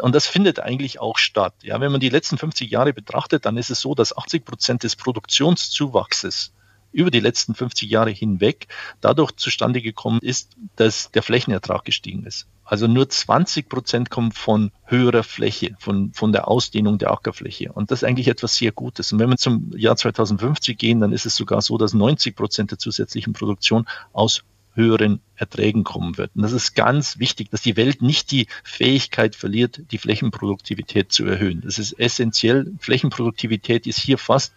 Und 0.00 0.14
das 0.14 0.26
findet 0.26 0.60
eigentlich 0.60 1.00
auch 1.00 1.18
statt. 1.18 1.54
Ja, 1.62 1.80
wenn 1.80 1.92
man 1.92 2.00
die 2.00 2.08
letzten 2.10 2.38
50 2.38 2.70
Jahre 2.70 2.92
betrachtet, 2.92 3.44
dann 3.46 3.56
ist 3.56 3.70
es 3.70 3.80
so, 3.80 3.94
dass 3.94 4.16
80 4.16 4.44
Prozent 4.44 4.82
des 4.82 4.96
Produktionszuwachses 4.96 6.52
über 6.92 7.10
die 7.10 7.20
letzten 7.20 7.54
50 7.54 7.90
Jahre 7.90 8.10
hinweg 8.10 8.68
dadurch 9.00 9.32
zustande 9.32 9.82
gekommen 9.82 10.20
ist, 10.22 10.52
dass 10.76 11.10
der 11.10 11.22
Flächenertrag 11.22 11.84
gestiegen 11.84 12.24
ist. 12.24 12.46
Also 12.64 12.86
nur 12.86 13.08
20 13.08 13.68
Prozent 13.68 14.08
kommen 14.08 14.32
von 14.32 14.70
höherer 14.84 15.24
Fläche, 15.24 15.76
von, 15.78 16.12
von 16.12 16.32
der 16.32 16.48
Ausdehnung 16.48 16.98
der 16.98 17.10
Ackerfläche. 17.10 17.72
Und 17.72 17.90
das 17.90 18.02
ist 18.02 18.08
eigentlich 18.08 18.28
etwas 18.28 18.56
sehr 18.56 18.72
Gutes. 18.72 19.12
Und 19.12 19.18
wenn 19.18 19.28
wir 19.28 19.36
zum 19.36 19.76
Jahr 19.76 19.96
2050 19.96 20.78
gehen, 20.78 21.00
dann 21.00 21.12
ist 21.12 21.26
es 21.26 21.36
sogar 21.36 21.60
so, 21.60 21.76
dass 21.76 21.92
90 21.92 22.36
Prozent 22.36 22.70
der 22.70 22.78
zusätzlichen 22.78 23.32
Produktion 23.32 23.86
aus 24.12 24.44
höheren 24.74 25.20
Erträgen 25.34 25.84
kommen 25.84 26.16
wird. 26.16 26.30
Und 26.34 26.42
das 26.42 26.52
ist 26.52 26.74
ganz 26.74 27.18
wichtig, 27.18 27.50
dass 27.50 27.62
die 27.62 27.76
Welt 27.76 28.00
nicht 28.00 28.30
die 28.30 28.46
Fähigkeit 28.64 29.36
verliert, 29.36 29.82
die 29.90 29.98
Flächenproduktivität 29.98 31.12
zu 31.12 31.26
erhöhen. 31.26 31.60
Das 31.62 31.78
ist 31.78 31.92
essentiell. 31.98 32.72
Flächenproduktivität 32.78 33.86
ist 33.86 33.98
hier 33.98 34.18
fast 34.18 34.54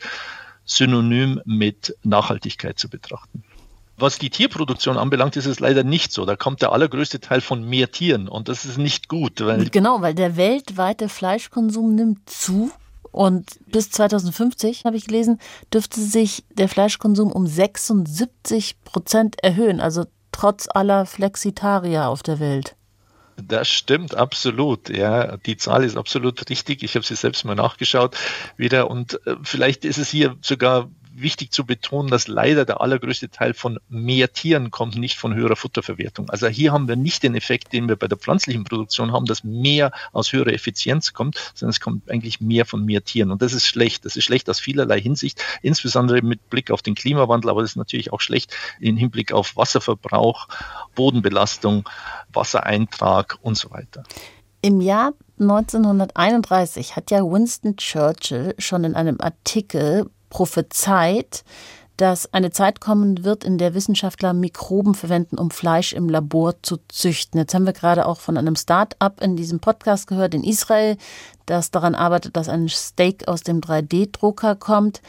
synonym 0.65 1.41
mit 1.45 1.95
Nachhaltigkeit 2.03 2.77
zu 2.77 2.89
betrachten. 2.89 3.43
Was 3.97 4.19
die 4.19 4.29
Tierproduktion 4.29 4.97
anbelangt, 4.97 5.37
ist 5.37 5.45
es 5.45 5.61
leider 5.61 5.83
nicht 5.83 6.11
so. 6.11 6.25
Da 6.25 6.35
kommt 6.35 6.61
der 6.61 6.73
allergrößte 6.73 7.21
Teil 7.21 7.39
von 7.39 7.63
mehr 7.63 7.91
Tieren 7.91 8.27
und 8.27 8.49
das 8.49 8.65
ist 8.65 8.77
nicht 8.77 9.07
gut. 9.07 9.39
Weil 9.39 9.69
genau, 9.69 10.01
weil 10.01 10.13
der 10.13 10.35
weltweite 10.35 11.07
Fleischkonsum 11.07 11.95
nimmt 11.95 12.29
zu 12.29 12.71
und 13.15 13.57
bis 13.67 13.91
2050, 13.91 14.83
habe 14.83 14.97
ich 14.97 15.07
gelesen, 15.07 15.39
dürfte 15.73 16.01
sich 16.01 16.43
der 16.51 16.67
Fleischkonsum 16.67 17.31
um 17.31 17.47
76 17.47 18.81
Prozent 18.83 19.41
erhöhen, 19.41 19.79
also 19.79 20.03
trotz 20.33 20.67
aller 20.69 21.05
Flexitarier 21.05 22.09
auf 22.09 22.23
der 22.23 22.41
Welt. 22.41 22.75
Das 23.37 23.67
stimmt 23.67 24.15
absolut. 24.15 24.89
Ja, 24.89 25.37
die 25.37 25.57
Zahl 25.57 25.83
ist 25.83 25.97
absolut 25.97 26.49
richtig. 26.49 26.83
Ich 26.83 26.95
habe 26.95 27.05
sie 27.05 27.15
selbst 27.15 27.43
mal 27.45 27.55
nachgeschaut 27.55 28.15
wieder 28.57 28.89
und 28.89 29.19
äh, 29.27 29.35
vielleicht 29.43 29.85
ist 29.85 29.97
es 29.97 30.09
hier 30.09 30.35
sogar 30.41 30.89
wichtig 31.21 31.51
zu 31.51 31.65
betonen, 31.65 32.09
dass 32.09 32.27
leider 32.27 32.65
der 32.65 32.81
allergrößte 32.81 33.29
Teil 33.29 33.53
von 33.53 33.79
mehr 33.89 34.33
Tieren 34.33 34.71
kommt, 34.71 34.95
nicht 34.95 35.17
von 35.17 35.33
höherer 35.33 35.55
Futterverwertung. 35.55 36.29
Also 36.29 36.47
hier 36.47 36.71
haben 36.71 36.87
wir 36.87 36.95
nicht 36.95 37.23
den 37.23 37.35
Effekt, 37.35 37.73
den 37.73 37.87
wir 37.87 37.95
bei 37.95 38.07
der 38.07 38.17
pflanzlichen 38.17 38.63
Produktion 38.63 39.11
haben, 39.11 39.25
dass 39.25 39.43
mehr 39.43 39.91
aus 40.11 40.33
höherer 40.33 40.53
Effizienz 40.53 41.13
kommt, 41.13 41.53
sondern 41.53 41.71
es 41.71 41.79
kommt 41.79 42.09
eigentlich 42.09 42.41
mehr 42.41 42.65
von 42.65 42.83
mehr 42.83 43.03
Tieren. 43.03 43.31
Und 43.31 43.41
das 43.41 43.53
ist 43.53 43.65
schlecht. 43.65 44.05
Das 44.05 44.15
ist 44.15 44.25
schlecht 44.25 44.49
aus 44.49 44.59
vielerlei 44.59 44.99
Hinsicht, 44.99 45.41
insbesondere 45.61 46.21
mit 46.21 46.49
Blick 46.49 46.71
auf 46.71 46.81
den 46.81 46.95
Klimawandel, 46.95 47.49
aber 47.49 47.61
das 47.61 47.71
ist 47.71 47.77
natürlich 47.77 48.11
auch 48.11 48.21
schlecht 48.21 48.55
im 48.79 48.97
Hinblick 48.97 49.31
auf 49.31 49.55
Wasserverbrauch, 49.55 50.47
Bodenbelastung, 50.95 51.87
Wassereintrag 52.33 53.37
und 53.41 53.57
so 53.57 53.71
weiter. 53.71 54.03
Im 54.61 54.81
Jahr 54.81 55.13
1931 55.39 56.95
hat 56.95 57.11
ja 57.11 57.19
Winston 57.19 57.77
Churchill 57.77 58.55
schon 58.57 58.83
in 58.83 58.95
einem 58.95 59.21
Artikel 59.21 60.09
prophezeit, 60.29 61.43
dass 61.97 62.31
eine 62.33 62.51
Zeit 62.51 62.79
kommen 62.81 63.23
wird, 63.23 63.43
in 63.43 63.57
der 63.57 63.73
Wissenschaftler 63.73 64.33
Mikroben 64.33 64.93
verwenden, 64.95 65.37
um 65.37 65.49
Fleisch 65.49 65.93
im 65.93 66.09
Labor 66.09 66.61
zu 66.61 66.77
züchten. 66.89 67.39
Jetzt 67.39 67.53
haben 67.53 67.65
wir 67.65 67.71
gerade 67.73 68.05
auch 68.05 68.19
von 68.19 68.35
einem 68.37 68.57
Start-up 68.57 69.21
in 69.21 69.37
diesem 69.37 69.59
Podcast 69.59 70.07
gehört 70.07 70.33
in 70.33 70.43
Israel, 70.43 70.97
das 71.45 71.71
daran 71.71 71.95
arbeitet, 71.95 72.35
dass 72.35 72.49
ein 72.49 72.67
Steak 72.67 73.25
aus 73.27 73.41
dem 73.41 73.61
3D-Drucker 73.61 74.55
kommt. 74.55 75.01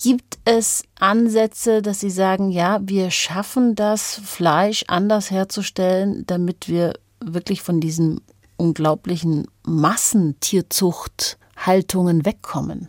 Gibt 0.00 0.38
es 0.44 0.84
Ansätze, 0.98 1.82
dass 1.82 2.00
Sie 2.00 2.10
sagen, 2.10 2.50
ja, 2.50 2.80
wir 2.82 3.10
schaffen 3.10 3.74
das, 3.74 4.20
Fleisch 4.24 4.84
anders 4.88 5.30
herzustellen, 5.30 6.24
damit 6.26 6.68
wir 6.68 6.94
wirklich 7.20 7.62
von 7.62 7.80
diesen 7.80 8.20
unglaublichen 8.56 9.46
Massentierzuchthaltungen 9.64 12.24
wegkommen? 12.24 12.88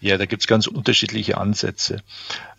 Ja, 0.00 0.16
da 0.16 0.26
gibt's 0.26 0.46
ganz 0.46 0.66
unterschiedliche 0.66 1.38
Ansätze. 1.38 2.02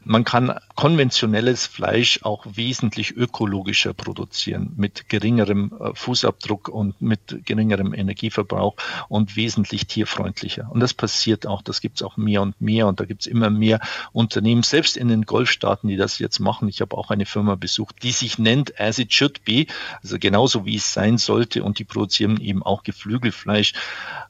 Man 0.04 0.24
kann 0.24 0.60
konventionelles 0.76 1.66
Fleisch 1.68 2.22
auch 2.24 2.46
wesentlich 2.46 3.16
ökologischer 3.16 3.94
produzieren, 3.94 4.74
mit 4.78 5.10
geringerem 5.10 5.74
äh, 5.80 5.94
Fußabdruck 5.94 6.70
und 6.70 7.02
mit 7.02 7.46
geringerem 7.46 7.94
Energieverbrauch 7.94 8.76
und 9.10 9.36
wesentlich 9.36 9.88
tierfreundlicher. 9.88 10.70
Und 10.72 10.80
das 10.80 10.94
passiert 10.94 11.46
auch, 11.48 11.62
das 11.62 11.82
gibt's 11.82 12.02
auch 12.02 12.18
mehr 12.18 12.42
und 12.42 12.60
mehr 12.62 12.88
und 12.88 13.00
da 13.00 13.06
gibt's 13.06 13.26
immer 13.26 13.50
mehr 13.50 13.80
Unternehmen, 14.14 14.64
selbst 14.64 14.96
in 14.98 15.10
den 15.10 15.26
Golfstaaten, 15.26 15.90
die 15.90 15.98
das 15.98 16.20
jetzt 16.20 16.40
machen. 16.40 16.70
Ich 16.70 16.82
habe 16.82 16.98
auch 16.98 17.10
eine 17.10 17.26
Firma 17.26 17.56
besucht, 17.56 17.98
die 18.04 18.12
sich 18.12 18.38
nennt 18.38 18.80
As 18.80 19.00
It 19.00 19.14
Should 19.14 19.44
Be, 19.44 19.66
also 20.02 20.18
genauso 20.18 20.66
wie 20.66 20.76
es 20.76 20.94
sein 20.94 21.18
sollte 21.18 21.64
und 21.64 21.80
die 21.80 21.86
produzieren 21.86 22.40
eben 22.40 22.64
auch 22.64 22.84
Geflügelfleisch 22.84 23.74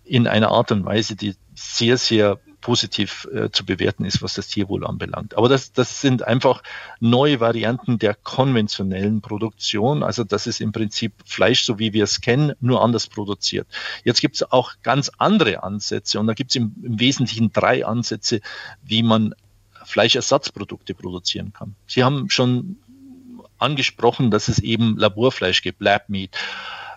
in 0.04 0.28
einer 0.28 0.50
Art 0.50 0.72
und 0.72 0.86
Weise, 0.86 1.15
die 1.15 1.36
sehr, 1.54 1.98
sehr 1.98 2.39
positiv 2.62 3.28
äh, 3.34 3.50
zu 3.52 3.65
bewerten 3.65 4.06
ist, 4.06 4.22
was 4.22 4.34
das 4.34 4.48
Tierwohl 4.48 4.86
anbelangt. 4.86 5.38
Aber 5.38 5.50
das, 5.50 5.72
das 5.72 6.02
sind 6.02 6.24
einfach 6.24 6.63
neue 7.00 7.39
Varianten 7.39 8.00
der 8.00 8.15
konventionellen 8.15 9.22
Produktion. 9.22 10.04
Also 10.04 10.24
das 10.24 10.48
ist 10.48 10.62
im 10.62 10.72
Prinzip 10.72 11.13
Fleisch, 11.26 11.63
so 11.63 11.80
wie 11.80 11.93
wir 11.93 12.04
es 12.04 12.22
kennen, 12.22 12.54
nur 12.60 12.84
anders 12.84 13.08
produziert. 13.08 13.67
Jetzt 14.04 14.22
gibt 14.22 14.36
es 14.36 14.52
auch 14.52 14.74
ganz 14.84 15.12
andere 15.17 15.63
Ansätze 15.63 16.19
und 16.19 16.28
da 16.28 16.34
gibt 16.34 16.52
es 16.52 16.56
im, 16.56 16.76
im 16.84 17.00
Wesentlichen 17.00 17.52
drei 17.52 17.86
Ansätze, 17.86 18.41
wie 18.84 19.04
man 19.04 19.34
Fleischersatzprodukte 19.86 20.93
produzieren 20.93 21.54
kann. 21.54 21.76
Sie 21.88 22.04
haben 22.04 22.30
schon 22.30 22.78
angesprochen, 23.58 24.32
dass 24.32 24.48
es 24.48 24.60
eben 24.60 24.98
Laborfleisch 24.98 25.62
gibt, 25.62 25.82
Lab 25.82 26.10
Meat. 26.10 26.38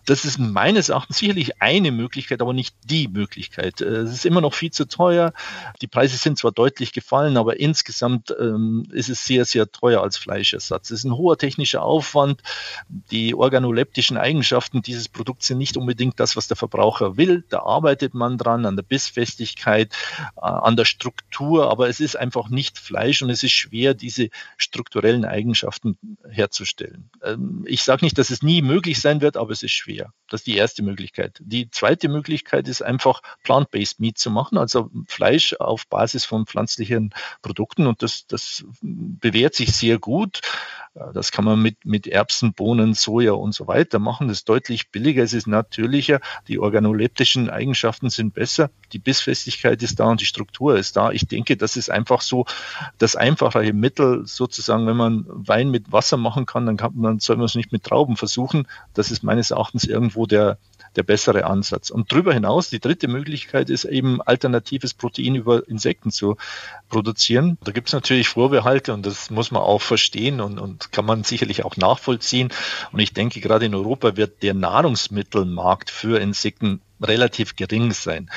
Das 0.05 0.25
ist 0.25 0.39
meines 0.39 0.89
Erachtens 0.89 1.19
sicherlich 1.19 1.63
eine 1.63 1.93
Möglichkeit, 1.93 2.43
aber 2.43 2.53
nicht 2.53 2.75
die 2.85 3.07
Möglichkeit. 3.07 3.81
Äh, 3.81 3.85
es 3.85 4.13
ist 4.13 4.27
immer 4.27 4.41
noch 4.41 4.55
viel 4.55 4.73
zu 4.73 4.87
teuer. 4.87 5.33
Die 5.81 5.87
Preise 5.87 6.17
sind 6.17 6.39
zwar 6.39 6.51
deutlich 6.51 6.93
gefallen, 6.93 7.37
aber 7.37 7.61
insgesamt 7.61 8.35
ähm, 8.39 8.85
ist 8.93 9.09
es 9.09 9.25
sehr, 9.25 9.45
sehr 9.45 9.71
teuer 9.71 10.03
als 10.03 10.17
Fleischersatz. 10.17 10.91
Es 10.91 11.01
ist 11.01 11.05
ein 11.05 11.17
hoher 11.17 11.39
technischer 11.39 11.83
Aufwand. 11.83 12.43
Die 12.89 13.35
organoleptischen 13.35 14.17
Eigenschaften 14.17 14.83
dieses 14.83 15.09
Produkts 15.09 15.47
sind 15.47 15.59
nicht 15.59 15.77
unbedingt 15.77 16.19
das, 16.19 16.37
was 16.37 16.49
der 16.49 16.57
Verbraucher 16.57 17.17
will. 17.17 17.45
Da 17.49 17.61
arbeitet 17.61 18.13
man 18.15 18.39
dran, 18.39 18.67
an 18.67 18.75
der 18.75 18.83
Bissfestigkeit, 18.83 19.95
äh, 20.37 20.41
an 20.41 20.77
der 20.77 20.85
Struktur, 20.85 21.71
aber 21.71 21.89
es 21.89 22.01
ist 22.01 22.17
einfach 22.17 22.49
nicht 22.49 22.79
Fleisch 22.79 23.23
und 23.23 23.31
es 23.31 23.45
ist 23.45 23.53
schwer, 23.53 23.95
diese 23.95 24.31
strukturellen 24.57 25.25
Eigenschaften 25.25 25.97
herzustellen. 26.29 27.09
Ähm, 27.23 27.65
ich 27.69 27.85
sage 27.85 28.05
nicht, 28.05 28.19
dass 28.19 28.31
es 28.31 28.43
nie 28.43 28.63
möglich 28.63 29.01
sein 29.01 29.21
wird, 29.21 29.37
aber 29.37 29.53
es 29.53 29.63
ist 29.63 29.73
schwer 29.73 29.92
schwer. 29.93 30.13
Das 30.29 30.41
ist 30.41 30.47
die 30.47 30.57
erste 30.57 30.83
Möglichkeit. 30.83 31.39
Die 31.41 31.71
zweite 31.71 32.09
Möglichkeit 32.09 32.67
ist 32.69 32.83
einfach 32.83 33.21
Plant-Based 33.43 34.01
Meat 34.01 34.19
zu 34.19 34.31
machen, 34.31 34.57
also 34.57 34.91
Fleisch 35.07 35.55
auf 35.55 35.87
Basis 35.89 36.25
von 36.25 36.47
pflanzlichen 36.47 37.11
Produkten 37.43 37.87
und 37.87 38.03
das, 38.03 38.27
das 38.27 38.65
bewährt 38.81 39.55
sich 39.55 39.73
sehr 39.75 39.99
gut. 39.99 40.41
Das 40.95 41.33
kann 41.33 41.47
man 41.47 41.61
mit, 41.63 41.87
mit 41.87 42.07
Erbsen, 42.07 42.53
Bohnen, 42.53 42.93
Soja 42.93 43.33
und 43.33 43.55
so 43.55 43.67
weiter 43.67 43.99
machen. 43.99 44.29
Das 44.29 44.39
ist 44.39 44.49
deutlich 44.51 44.91
billiger, 44.91 45.23
es 45.23 45.33
ist 45.33 45.47
natürlicher, 45.47 46.21
die 46.49 46.59
organoleptischen 46.59 47.49
Eigenschaften 47.49 48.11
sind 48.11 48.35
besser, 48.35 48.71
die 48.93 48.99
Bissfestigkeit 48.99 49.83
ist 49.83 50.01
da 50.01 50.11
und 50.11 50.21
die 50.21 50.27
Struktur 50.27 50.77
ist 50.77 50.97
da. 50.97 51.11
Ich 51.11 51.27
denke, 51.27 51.57
das 51.57 51.77
ist 51.79 51.91
einfach 51.91 52.21
so 52.21 52.45
das 52.99 53.17
einfachere 53.17 53.73
Mittel, 53.73 54.27
sozusagen, 54.27 54.87
wenn 54.87 54.97
man 54.99 55.25
Wein 55.29 55.71
mit 55.71 55.93
Wasser 55.93 56.19
machen 56.19 56.45
kann, 56.45 56.67
dann, 56.67 56.77
kann, 56.77 57.01
dann 57.01 57.21
soll 57.21 57.37
man 57.37 57.47
es 57.47 57.55
nicht 57.55 57.73
mit 57.73 57.85
Trauben 57.85 58.17
versuchen. 58.17 58.69
Das 58.93 59.11
ist 59.11 59.23
meines 59.23 59.51
Erachtens 59.51 59.85
irgendwo 59.85 60.27
der, 60.27 60.59
der 60.97 61.03
bessere 61.03 61.45
Ansatz. 61.45 61.91
Und 61.91 62.13
darüber 62.13 62.35
hinaus, 62.35 62.71
die 62.71 62.81
dritte 62.81 63.09
Möglichkeit 63.09 63.71
ist 63.71 63.85
eben 63.85 64.21
alternatives 64.21 64.95
Protein 64.95 65.35
über 65.35 65.67
Insekten 65.69 66.11
zu 66.11 66.37
produzieren. 66.89 67.59
Da 67.65 67.73
gibt 67.73 67.89
es 67.89 67.95
natürlich 67.95 68.29
Vorbehalte 68.29 68.93
und 68.93 69.07
das 69.07 69.31
muss 69.31 69.51
man 69.51 69.63
auch 69.63 69.83
verstehen 69.83 70.41
und, 70.41 70.59
und 70.59 70.93
kann 70.93 71.05
man 71.05 71.25
sicherlich 71.25 71.65
auch 71.65 71.77
nachvollziehen. 71.77 72.53
Und 72.93 73.01
ich 73.01 73.13
denke, 73.13 73.41
gerade 73.41 73.67
in 73.67 73.75
Europa 73.75 74.17
wird 74.17 74.43
der 74.43 74.55
Nahrungsmittelmarkt 74.55 75.91
für 75.91 76.21
Insekten 76.21 76.81
relativ 77.01 77.57
gering 77.57 77.93
sein. 77.93 78.31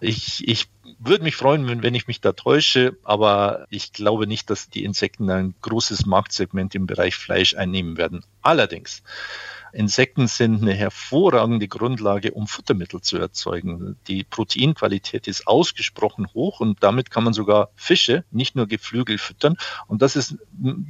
Ich, 0.00 0.46
ich 0.46 0.68
würde 0.98 1.24
mich 1.24 1.36
freuen, 1.36 1.66
wenn, 1.66 1.82
wenn 1.82 1.94
ich 1.94 2.06
mich 2.06 2.20
da 2.20 2.32
täusche, 2.32 2.96
aber 3.02 3.66
ich 3.70 3.92
glaube 3.92 4.26
nicht, 4.26 4.50
dass 4.50 4.70
die 4.70 4.84
Insekten 4.84 5.30
ein 5.30 5.54
großes 5.60 6.06
Marktsegment 6.06 6.74
im 6.74 6.86
Bereich 6.86 7.16
Fleisch 7.16 7.54
einnehmen 7.54 7.96
werden. 7.96 8.24
Allerdings 8.42 9.02
Insekten 9.74 10.26
sind 10.26 10.62
eine 10.62 10.72
hervorragende 10.72 11.68
Grundlage, 11.68 12.32
um 12.32 12.46
Futtermittel 12.46 13.00
zu 13.00 13.18
erzeugen. 13.18 13.96
Die 14.08 14.24
Proteinqualität 14.24 15.26
ist 15.26 15.46
ausgesprochen 15.46 16.28
hoch 16.34 16.60
und 16.60 16.82
damit 16.82 17.10
kann 17.10 17.24
man 17.24 17.32
sogar 17.32 17.70
Fische, 17.74 18.24
nicht 18.30 18.56
nur 18.56 18.66
Geflügel 18.66 19.18
füttern. 19.18 19.56
Und 19.86 20.02
das 20.02 20.16
ist 20.16 20.36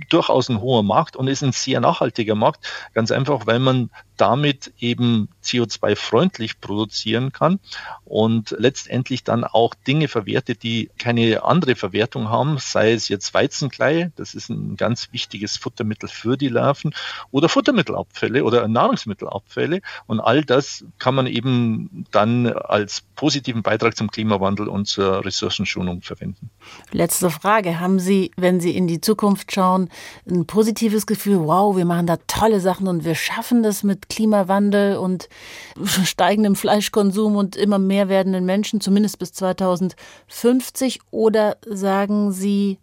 durchaus 0.08 0.48
ein 0.48 0.60
hoher 0.60 0.82
Markt 0.82 1.16
und 1.16 1.28
ist 1.28 1.42
ein 1.42 1.52
sehr 1.52 1.80
nachhaltiger 1.80 2.34
Markt. 2.34 2.66
Ganz 2.92 3.10
einfach, 3.10 3.46
weil 3.46 3.58
man 3.58 3.90
damit 4.16 4.72
eben 4.78 5.28
CO2-freundlich 5.42 6.60
produzieren 6.60 7.32
kann 7.32 7.58
und 8.04 8.54
letztendlich 8.58 9.24
dann 9.24 9.44
auch 9.44 9.74
Dinge 9.74 10.08
verwertet, 10.08 10.62
die 10.62 10.90
keine 10.98 11.42
andere 11.44 11.74
Verwertung 11.74 12.28
haben, 12.28 12.58
sei 12.58 12.92
es 12.92 13.08
jetzt 13.08 13.34
Weizenklei, 13.34 14.12
das 14.16 14.34
ist 14.34 14.50
ein 14.50 14.76
ganz 14.76 15.08
wichtiges 15.12 15.56
Futtermittel 15.56 16.08
für 16.08 16.36
die 16.36 16.48
Larven, 16.48 16.94
oder 17.30 17.48
Futtermittelabfälle 17.48 18.44
oder 18.44 18.68
Nahrungsmittelabfälle. 18.74 19.80
Und 20.06 20.20
all 20.20 20.44
das 20.44 20.84
kann 20.98 21.14
man 21.14 21.26
eben 21.26 22.04
dann 22.10 22.46
als 22.46 23.02
positiven 23.16 23.62
Beitrag 23.62 23.96
zum 23.96 24.10
Klimawandel 24.10 24.68
und 24.68 24.86
zur 24.86 25.24
Ressourcenschonung 25.24 26.02
verwenden. 26.02 26.50
Letzte 26.92 27.30
Frage. 27.30 27.80
Haben 27.80 27.98
Sie, 27.98 28.30
wenn 28.36 28.60
Sie 28.60 28.76
in 28.76 28.86
die 28.86 29.00
Zukunft 29.00 29.52
schauen, 29.52 29.88
ein 30.28 30.46
positives 30.46 31.06
Gefühl, 31.06 31.40
wow, 31.40 31.76
wir 31.76 31.86
machen 31.86 32.06
da 32.06 32.18
tolle 32.26 32.60
Sachen 32.60 32.86
und 32.86 33.04
wir 33.04 33.14
schaffen 33.14 33.62
das 33.62 33.82
mit 33.82 34.08
Klimawandel 34.10 34.98
und 34.98 35.28
steigendem 36.04 36.56
Fleischkonsum 36.56 37.36
und 37.36 37.56
immer 37.56 37.78
mehr 37.78 38.08
werdenden 38.08 38.44
Menschen, 38.44 38.80
zumindest 38.80 39.18
bis 39.18 39.32
2050? 39.32 41.00
Oder 41.10 41.56
sagen 41.66 42.32
Sie, 42.32 42.78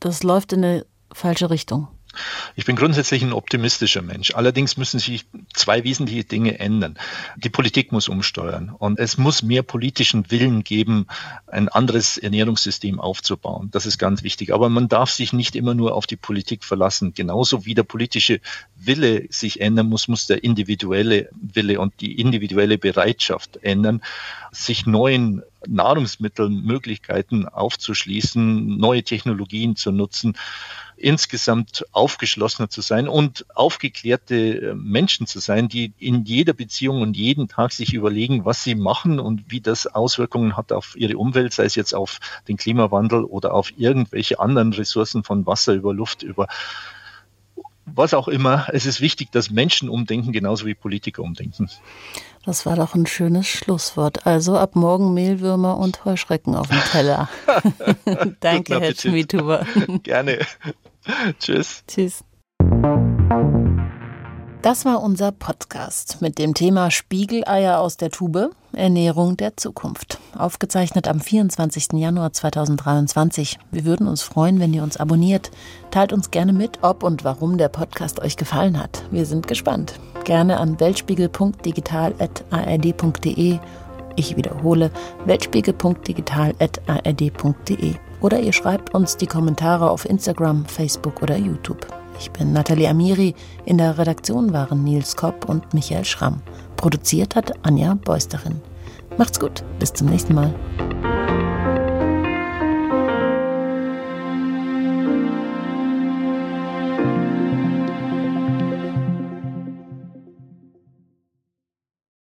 das 0.00 0.22
läuft 0.22 0.52
in 0.52 0.64
eine 0.64 0.86
falsche 1.12 1.50
Richtung? 1.50 1.88
Ich 2.56 2.64
bin 2.64 2.76
grundsätzlich 2.76 3.22
ein 3.22 3.32
optimistischer 3.32 4.02
Mensch. 4.02 4.34
Allerdings 4.34 4.76
müssen 4.76 4.98
sich 4.98 5.24
zwei 5.54 5.84
wesentliche 5.84 6.24
Dinge 6.24 6.58
ändern. 6.58 6.98
Die 7.36 7.48
Politik 7.48 7.92
muss 7.92 8.08
umsteuern 8.08 8.74
und 8.78 8.98
es 8.98 9.18
muss 9.18 9.42
mehr 9.42 9.62
politischen 9.62 10.30
Willen 10.30 10.64
geben, 10.64 11.06
ein 11.46 11.68
anderes 11.68 12.18
Ernährungssystem 12.18 13.00
aufzubauen. 13.00 13.70
Das 13.70 13.86
ist 13.86 13.98
ganz 13.98 14.22
wichtig. 14.22 14.52
Aber 14.52 14.68
man 14.68 14.88
darf 14.88 15.10
sich 15.10 15.32
nicht 15.32 15.56
immer 15.56 15.74
nur 15.74 15.94
auf 15.94 16.06
die 16.06 16.16
Politik 16.16 16.64
verlassen. 16.64 17.14
Genauso 17.14 17.64
wie 17.64 17.74
der 17.74 17.84
politische 17.84 18.40
Wille 18.76 19.26
sich 19.30 19.60
ändern 19.60 19.88
muss, 19.88 20.08
muss 20.08 20.26
der 20.26 20.44
individuelle 20.44 21.30
Wille 21.32 21.80
und 21.80 22.00
die 22.00 22.20
individuelle 22.20 22.78
Bereitschaft 22.78 23.58
ändern, 23.62 24.02
sich 24.50 24.86
neuen 24.86 25.42
Nahrungsmittelmöglichkeiten 25.68 27.48
aufzuschließen, 27.48 28.78
neue 28.78 29.02
Technologien 29.02 29.76
zu 29.76 29.92
nutzen 29.92 30.34
insgesamt 31.02 31.84
aufgeschlossener 31.92 32.70
zu 32.70 32.80
sein 32.80 33.08
und 33.08 33.44
aufgeklärte 33.54 34.70
äh, 34.70 34.74
Menschen 34.74 35.26
zu 35.26 35.40
sein, 35.40 35.68
die 35.68 35.92
in 35.98 36.24
jeder 36.24 36.52
Beziehung 36.52 37.02
und 37.02 37.16
jeden 37.16 37.48
Tag 37.48 37.72
sich 37.72 37.92
überlegen, 37.92 38.44
was 38.44 38.62
sie 38.62 38.76
machen 38.76 39.18
und 39.18 39.50
wie 39.50 39.60
das 39.60 39.86
Auswirkungen 39.86 40.56
hat 40.56 40.72
auf 40.72 40.94
ihre 40.96 41.18
Umwelt, 41.18 41.52
sei 41.52 41.64
es 41.64 41.74
jetzt 41.74 41.94
auf 41.94 42.20
den 42.46 42.56
Klimawandel 42.56 43.24
oder 43.24 43.52
auf 43.52 43.72
irgendwelche 43.76 44.38
anderen 44.38 44.72
Ressourcen 44.72 45.24
von 45.24 45.44
Wasser 45.44 45.74
über 45.74 45.92
Luft 45.92 46.22
über 46.22 46.46
was 47.94 48.14
auch 48.14 48.28
immer. 48.28 48.66
Es 48.72 48.86
ist 48.86 49.00
wichtig, 49.00 49.30
dass 49.32 49.50
Menschen 49.50 49.88
umdenken, 49.88 50.32
genauso 50.32 50.66
wie 50.66 50.74
Politiker 50.74 51.22
umdenken. 51.22 51.68
Das 52.44 52.66
war 52.66 52.76
doch 52.76 52.94
ein 52.94 53.06
schönes 53.06 53.46
Schlusswort. 53.46 54.26
Also 54.26 54.56
ab 54.56 54.74
morgen 54.74 55.14
Mehlwürmer 55.14 55.76
und 55.78 56.04
Heuschrecken 56.04 56.56
auf 56.56 56.68
dem 56.68 56.80
Teller. 56.90 57.28
Danke, 58.40 58.80
Herr 58.80 58.94
Schmidhuber. 58.94 59.66
Gerne. 60.02 60.40
Tschüss. 61.38 61.84
Tschüss. 61.86 62.24
Das 64.62 64.84
war 64.84 65.02
unser 65.02 65.32
Podcast 65.32 66.22
mit 66.22 66.38
dem 66.38 66.54
Thema 66.54 66.92
Spiegeleier 66.92 67.80
aus 67.80 67.96
der 67.96 68.10
Tube, 68.10 68.50
Ernährung 68.72 69.36
der 69.36 69.56
Zukunft. 69.56 70.20
Aufgezeichnet 70.38 71.08
am 71.08 71.18
24. 71.18 71.94
Januar 71.94 72.32
2023. 72.32 73.58
Wir 73.72 73.84
würden 73.84 74.06
uns 74.06 74.22
freuen, 74.22 74.60
wenn 74.60 74.72
ihr 74.72 74.84
uns 74.84 74.98
abonniert. 74.98 75.50
Teilt 75.90 76.12
uns 76.12 76.30
gerne 76.30 76.52
mit, 76.52 76.78
ob 76.82 77.02
und 77.02 77.24
warum 77.24 77.58
der 77.58 77.70
Podcast 77.70 78.20
euch 78.20 78.36
gefallen 78.36 78.78
hat. 78.78 79.02
Wir 79.10 79.26
sind 79.26 79.48
gespannt. 79.48 79.98
Gerne 80.22 80.60
an 80.60 80.78
weltspiegel.digital.ard.de. 80.78 83.58
Ich 84.14 84.36
wiederhole, 84.36 84.92
weltspiegel.digital.ard.de. 85.24 87.94
Oder 88.20 88.38
ihr 88.38 88.52
schreibt 88.52 88.94
uns 88.94 89.16
die 89.16 89.26
Kommentare 89.26 89.90
auf 89.90 90.04
Instagram, 90.04 90.66
Facebook 90.66 91.20
oder 91.20 91.36
YouTube. 91.36 91.84
Ich 92.18 92.30
bin 92.30 92.52
Nathalie 92.52 92.88
Amiri. 92.88 93.34
In 93.64 93.78
der 93.78 93.98
Redaktion 93.98 94.52
waren 94.52 94.84
Nils 94.84 95.16
Kopp 95.16 95.48
und 95.48 95.74
Michael 95.74 96.04
Schramm. 96.04 96.42
Produziert 96.76 97.36
hat 97.36 97.52
Anja 97.64 97.94
Beusterin. 97.94 98.60
Macht's 99.18 99.38
gut, 99.38 99.62
bis 99.78 99.92
zum 99.92 100.08
nächsten 100.08 100.34
Mal. 100.34 100.54